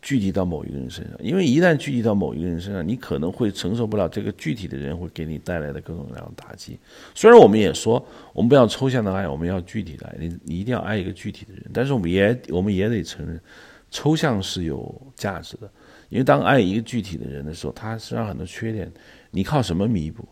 [0.00, 6.78] 聚集到某一个人身上，因为一旦聚集到某一个人身上，你可能会承受不了这个具体的人会给你带来的各种各样的打击。
[7.14, 11.64] 虽然我们也说，我们不要抽象的爱，我们要具体的爱，你你一定要爱一个具体的人。
[11.72, 13.38] 但是我们也我们也得承认，
[13.90, 15.70] 抽象是有价值的。
[16.08, 18.90] 因为当爱一个具体的人的时候，他身上很多缺点，
[19.30, 20.26] 你靠什么弥补？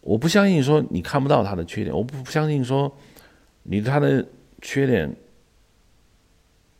[0.00, 2.92] 我不相信说你看不到他的缺点，我不相信说
[3.62, 4.26] 你他的
[4.60, 5.14] 缺点。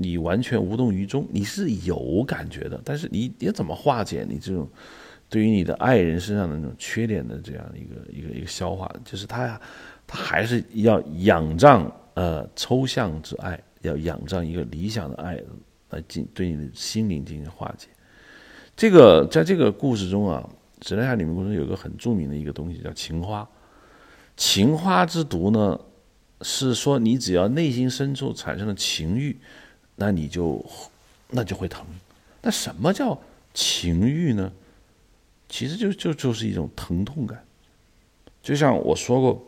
[0.03, 4.68] 你完全无动于衷，你是有感觉的，但是你你怎么化解你这种
[5.28, 8.90] 对于你的爱人身上的那种缺点的这样一个一个一个消化？
[9.05, 9.61] 就是他呀，
[10.07, 15.40] 他还是要仰仗呃抽象之爱，要仰仗一个理想的爱
[15.90, 17.88] 来进对你的心灵进行化解。
[18.76, 20.46] 这个在这个故事中啊，
[20.86, 23.48] 《指南下里面故事有个很著名的一个东西叫情花，
[24.36, 25.78] 情花之毒呢，
[26.40, 29.38] 是说你只要内心深处产生了情欲。
[29.97, 30.64] 那你就，
[31.28, 31.84] 那就会疼。
[32.40, 33.20] 那什么叫
[33.55, 34.53] 情欲呢？
[35.49, 37.45] 其实就就就是一种疼痛感。
[38.43, 39.45] 就像我说过，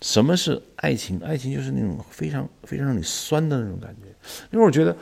[0.00, 1.18] 什么是爱情？
[1.20, 4.08] 爱情就是那种非常非常让你酸的那种感觉。
[4.52, 4.96] 因为我觉得，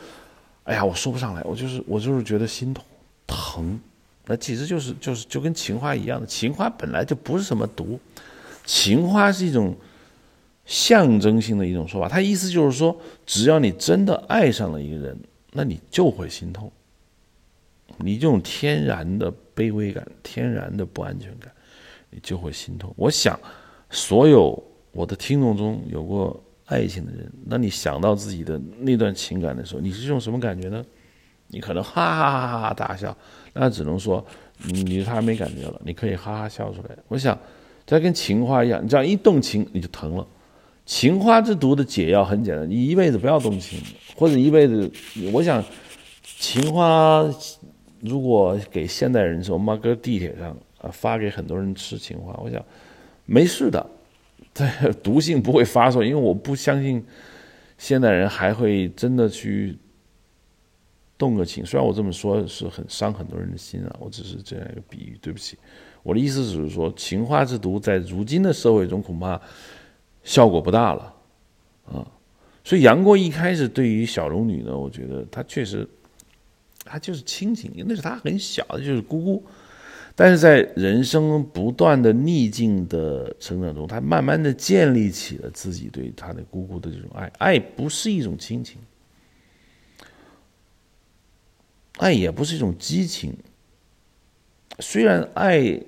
[0.65, 2.83] 哎呀，我说不上来，我就是我就是觉得心痛
[3.27, 3.79] 疼。
[4.25, 8.01] 那其实就是就是就跟情花一样的，情花本来就不是什么毒，
[8.65, 9.77] 情花是一种
[10.67, 12.95] 象征性的一种说法，它意思就是说，
[13.25, 15.17] 只要你真的爱上了一个人，
[15.53, 16.71] 那你就会心痛。
[17.99, 21.51] 你这种天然的卑微感、天然的不安全感，
[22.11, 22.93] 你就会心痛。
[22.97, 23.39] 我想，
[23.89, 24.63] 所有
[24.93, 30.85] 我的听众中有过爱情的人，那你想到自己的那段情感的时候，你是这种什么感觉呢？
[31.49, 33.17] 你可能哈哈哈哈大笑，
[33.55, 34.23] 那只能说
[34.65, 36.97] 你你他没感觉了，你可以哈哈笑出来。
[37.07, 37.39] 我想，
[37.87, 40.27] 这跟情话一样，你这样一动情你就疼了。
[40.87, 43.79] 情花之毒的解药很简单，你一辈子不要动情，
[44.17, 44.91] 或者一辈子，
[45.33, 45.63] 我想，
[46.23, 47.29] 情花。
[48.01, 52.63] 如果给现代人说，我们搁地铁上啊发给很多人吃情花，我想
[53.25, 53.85] 没事的，
[54.55, 54.65] 这
[55.03, 57.03] 毒性不会发作，因为我不相信
[57.79, 59.77] 现代人还会真的去
[61.17, 61.65] 动个情。
[61.65, 65.57] 虽然我这么说是很伤很多人的心啊，我只是这样一个比喻，对不起。
[66.03, 69.41] 我的意思只是说，情花之毒在如今的社会中恐怕
[70.27, 71.15] 效果不大了
[71.87, 72.05] 啊。
[72.63, 75.89] 所以杨过一开始对于小龙女呢，我觉得他确实。
[76.89, 79.45] 他就是亲情，那是他很小的，就是姑姑。
[80.15, 87.27] 但是在人生不断的逆境的成长中，他慢慢的建立起了自己对他的姑姑的这种爱。
[87.39, 88.79] 爱不是一种亲情，
[91.97, 93.37] 爱也不是一种激情。
[94.79, 95.83] 虽然爱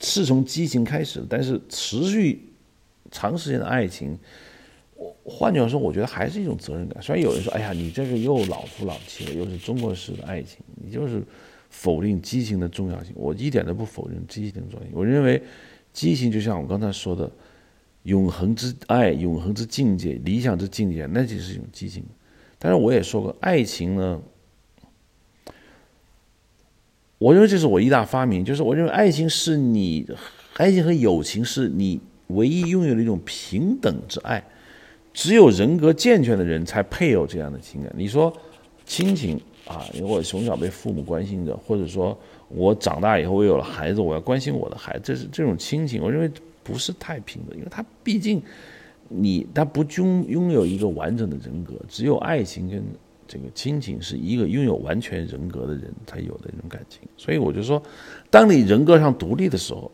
[0.00, 2.49] 是从激情开始，但是持续
[3.10, 4.18] 长时间的爱情。
[4.94, 7.02] 我换句话说，我觉得还是一种责任感。
[7.02, 11.22] 虽然有人说：“哎呀，你这个又老夫老妻了，又是中国式的爱情，你就是
[11.70, 14.90] 否定激情的重要性。”我一点都不否认激情的重要性。
[14.92, 15.42] 我认为，
[15.94, 17.30] 激情就像我刚才说的，
[18.02, 22.04] 永恒之爱、永恒之境界、理想之境界，那就是一种激情。
[22.58, 24.20] 但是我也说过，爱情呢，
[27.16, 30.06] 我认为这是我一大发明，就是我认为爱情是你，
[30.58, 32.02] 爱情和友情是你
[32.34, 34.44] 唯一拥有的一种平等之爱。
[35.12, 37.92] 只有人格健全的人才配有这样的情感。
[37.96, 38.32] 你说
[38.86, 42.16] 亲情啊，因为我从小被父母关心着，或者说
[42.48, 46.30] 我长大以后我有了孩子，我要关心我的孩子，这是这种亲情，我认为
[46.62, 48.40] 不是太平等，因为他毕竟
[49.08, 52.80] 你他不拥拥有一个完整的人格，只有爱情跟
[53.26, 57.00] 这个亲情是一个拥有完全人格的人才有的一种感情。
[57.16, 57.82] 所以我就说，
[58.30, 59.90] 当你人格上独立的时候，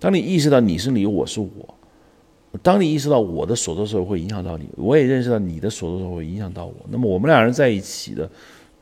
[0.00, 1.74] 当你意识到你是你，我是我。
[2.62, 6.74] 当你意识到我的所作所为会影响到你，我也认识到你的所作所为会影响到我。
[6.88, 8.28] 那么我们两人在一起的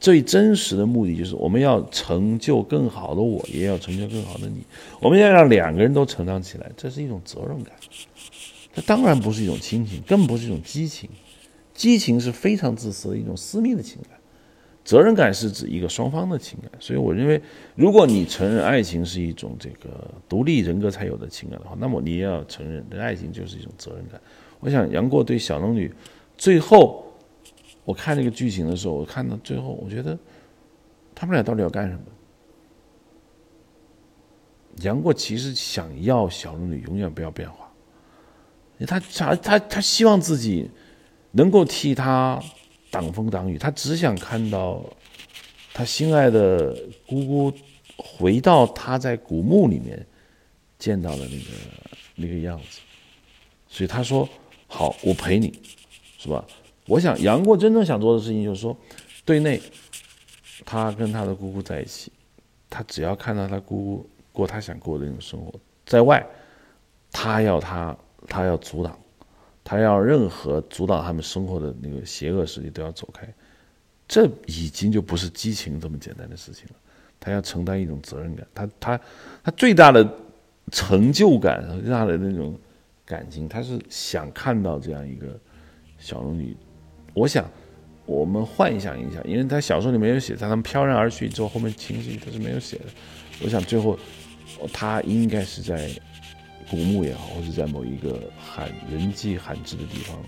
[0.00, 4.62] 最真实的目的，就是我们要成就更好的我，也要成就更好的你。
[5.00, 7.74] 我们要让两个人都成长起来，这是一种责任感。
[8.72, 11.10] 这当然不是一种亲情，更不是一种激情。
[11.74, 14.17] 激情是非常自私的一种私密的情感。
[14.88, 17.38] 责任感是指一个双方的情感，所以我认为，
[17.74, 24.18] 如果你承认爱情是一种这个独立人格才有的情感的话，那么你也要承认，这爱情就是一种责任感。
[24.60, 25.92] 我想杨过对小龙女，
[26.38, 27.04] 最后
[27.84, 30.18] 我看这个剧情的时候，我看到最后，我觉得
[31.14, 32.00] 他们俩到底要干什么？
[34.76, 37.70] 杨过其实想要小龙女永远不要变化，
[38.86, 40.70] 他他他他希望自己
[41.32, 42.42] 能够替他。
[42.90, 44.84] 挡风挡雨，他只想看到
[45.72, 46.76] 他心爱的
[47.06, 47.52] 姑姑
[47.96, 50.06] 回到他在古墓里面
[50.78, 51.44] 见到的那个
[52.14, 52.80] 那个样子，
[53.68, 54.28] 所以他说
[54.66, 55.52] ：“好，我陪你，
[56.18, 56.44] 是吧？”
[56.86, 58.76] 我想杨过真正想做的事情就是说，
[59.24, 59.60] 对内
[60.64, 62.10] 他跟他的姑姑在一起，
[62.70, 65.52] 他只要看到他姑姑过他想过的那种生活；
[65.84, 66.26] 在外，
[67.12, 68.98] 他要他他要阻挡。
[69.70, 73.28] 他要任何阻挡他们生活的那个邪恶势力都要走开，
[74.08, 76.74] 这已经就不是激情这么简单的事情了。
[77.20, 79.00] 他要承担一种责任感，他他
[79.44, 80.10] 他最大的
[80.72, 82.58] 成就感和最大的那种
[83.04, 85.38] 感情，他是想看到这样一个
[85.98, 86.56] 小龙女。
[87.12, 87.44] 我想
[88.06, 92.84] 我们幻想一下，因为他小说里没有写，在他们飘然而去之后，后面情绪他是没有写的。
[93.44, 93.98] 我想最后
[94.72, 95.90] 他应该是在。
[96.70, 100.18] 古墓也好，或者在某一个罕人迹罕至的地方，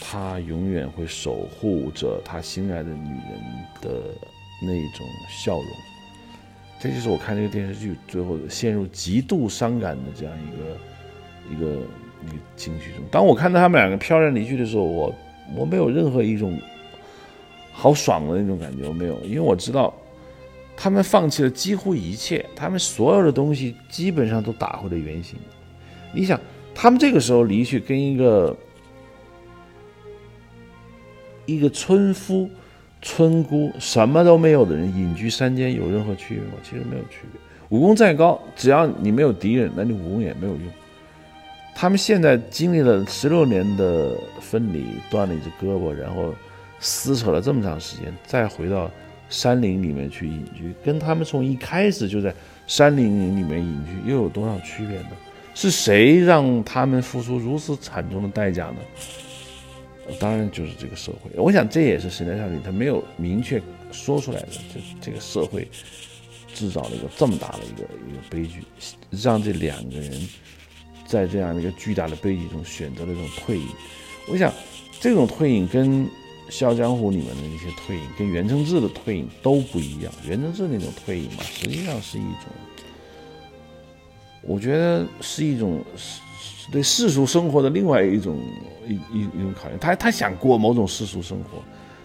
[0.00, 3.40] 他永远会守护着他心爱的女人
[3.80, 4.14] 的
[4.62, 5.66] 那种笑容。
[6.78, 11.80] 这就是我看这个电视剧最后陷入极度伤感的这样一个一个
[12.26, 13.00] 一个情绪中。
[13.10, 15.14] 当我看到他们两个飘然离去的时候，我
[15.56, 16.58] 我没有任何一种
[17.72, 19.92] 好爽的那种感觉，我没有，因为我知道。
[20.76, 25.38] 他们放弃了几乎一切，他们所有的东西基本上都打回了原形。
[26.12, 26.40] 你想，
[26.74, 28.56] 他们这个时候离去，跟一个
[31.46, 32.48] 一个村夫、
[33.00, 36.54] 村姑什么都没有的人隐居山间有任何区别吗？
[36.62, 37.40] 其实没有区别。
[37.68, 40.62] 武功再高，只要你没有敌人，那你武功也没有用。
[41.74, 46.34] 他们现在经历了十六年的分离，断了一只胳膊，然后
[46.78, 48.90] 撕扯了这么长时间，再回到
[49.32, 52.32] 山林里面去隐居，跟他们从一开始就在
[52.66, 55.08] 山林里面隐居又有多少区别呢？
[55.54, 58.76] 是谁让他们付出如此惨重的代价呢？
[60.20, 61.30] 当然就是这个社会。
[61.34, 63.60] 我想这也是神雕侠侣他没有明确
[63.90, 65.66] 说出来的，就这个社会
[66.54, 68.62] 制造了一个这么大的一个一个悲剧，
[69.10, 70.28] 让这两个人。
[71.04, 73.66] 在这样的一个巨大的悲剧中选择了这种退隐，
[74.30, 74.50] 我想
[74.98, 76.06] 这种退隐跟
[76.48, 80.12] 《笑傲江湖》里面的那些退隐，跟袁承志的退隐都不一样。
[80.26, 82.52] 袁承志那种退隐嘛，实际上是一种，
[84.42, 85.82] 我觉得是一种
[86.70, 88.38] 对世俗生活的另外一种
[88.86, 89.78] 一一一种考验。
[89.78, 91.62] 他他想过某种世俗生活，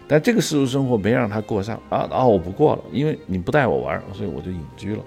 [0.07, 2.25] 但这个世俗生活没让他过上啊啊！
[2.25, 5.03] 我不过了，因为你不带我玩，所以我就隐居了。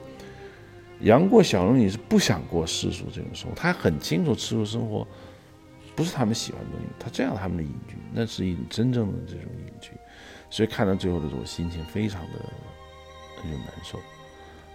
[1.01, 5.07] 杨过、小龙女是不想过世俗这种生活，他很清楚世俗生活
[6.01, 9.91] 不是他们喜欢的东西，他这样他们的隐居，那是一种真正的这种隐居，
[10.49, 12.39] 所以看到最后的时候，心情非常的
[13.45, 13.99] 有难受，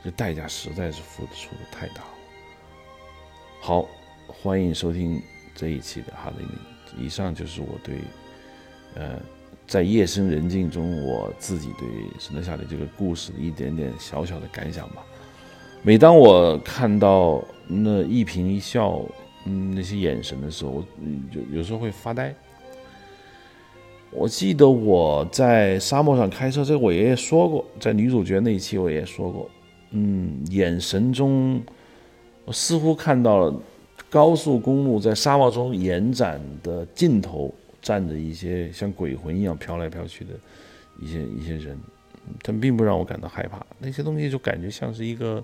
[0.03, 2.09] 这代价实在是付出的太大了。
[3.59, 3.88] 好，
[4.28, 5.19] 欢迎收听
[5.55, 8.01] 这一期的哈雷米，以上就是我对
[8.93, 9.19] 呃
[9.65, 11.88] 在夜深人静中我自己对
[12.19, 15.03] 神雕侠侣这个故事的一点点小小的感想吧。
[15.82, 19.03] 每当我看到那一颦一笑，
[19.45, 20.85] 嗯，那些眼神的时候，我
[21.33, 22.33] 就有时候会发呆。
[24.11, 29.49] 我记得我在沙漠上开车，这我爷爷说过，在女主角那一期我也说过，
[29.91, 31.61] 嗯，眼神中
[32.45, 33.53] 我似乎看到了
[34.09, 40.31] 高速公路在沙漠中延展的尽头，站着一些像鬼魂一样飘来飘去的
[41.01, 41.77] 一些一些人，
[42.41, 45.43] 但并不让我感到害怕，那些东西就感觉像是一个。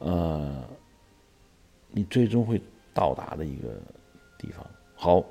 [0.00, 0.62] 呃，
[1.92, 2.60] 你最终会
[2.94, 3.68] 到达的一个
[4.38, 4.64] 地方。
[4.94, 5.22] 好，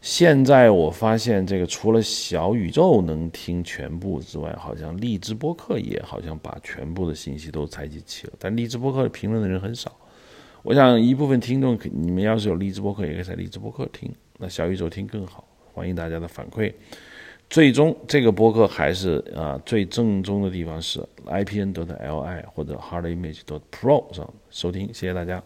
[0.00, 8.32] 现在我发现这个除了小宇宙能听全部之外，好像荔枝播客也好像把全部的信息都采集齐了。
[8.38, 9.90] 但荔枝播客评论的人很少，
[10.62, 15.46] 我想一部分听众，你们要是有荔枝播客，也可以在荔枝播客听，那小宇宙听更好。
[15.72, 16.72] 欢迎大家的反馈。
[17.50, 24.86] 最终，这个播客还是啊，最正宗的地方是 IPN 的 LI 或者 HardImage 的 Pro 上收听。
[24.88, 25.42] 谢谢大家。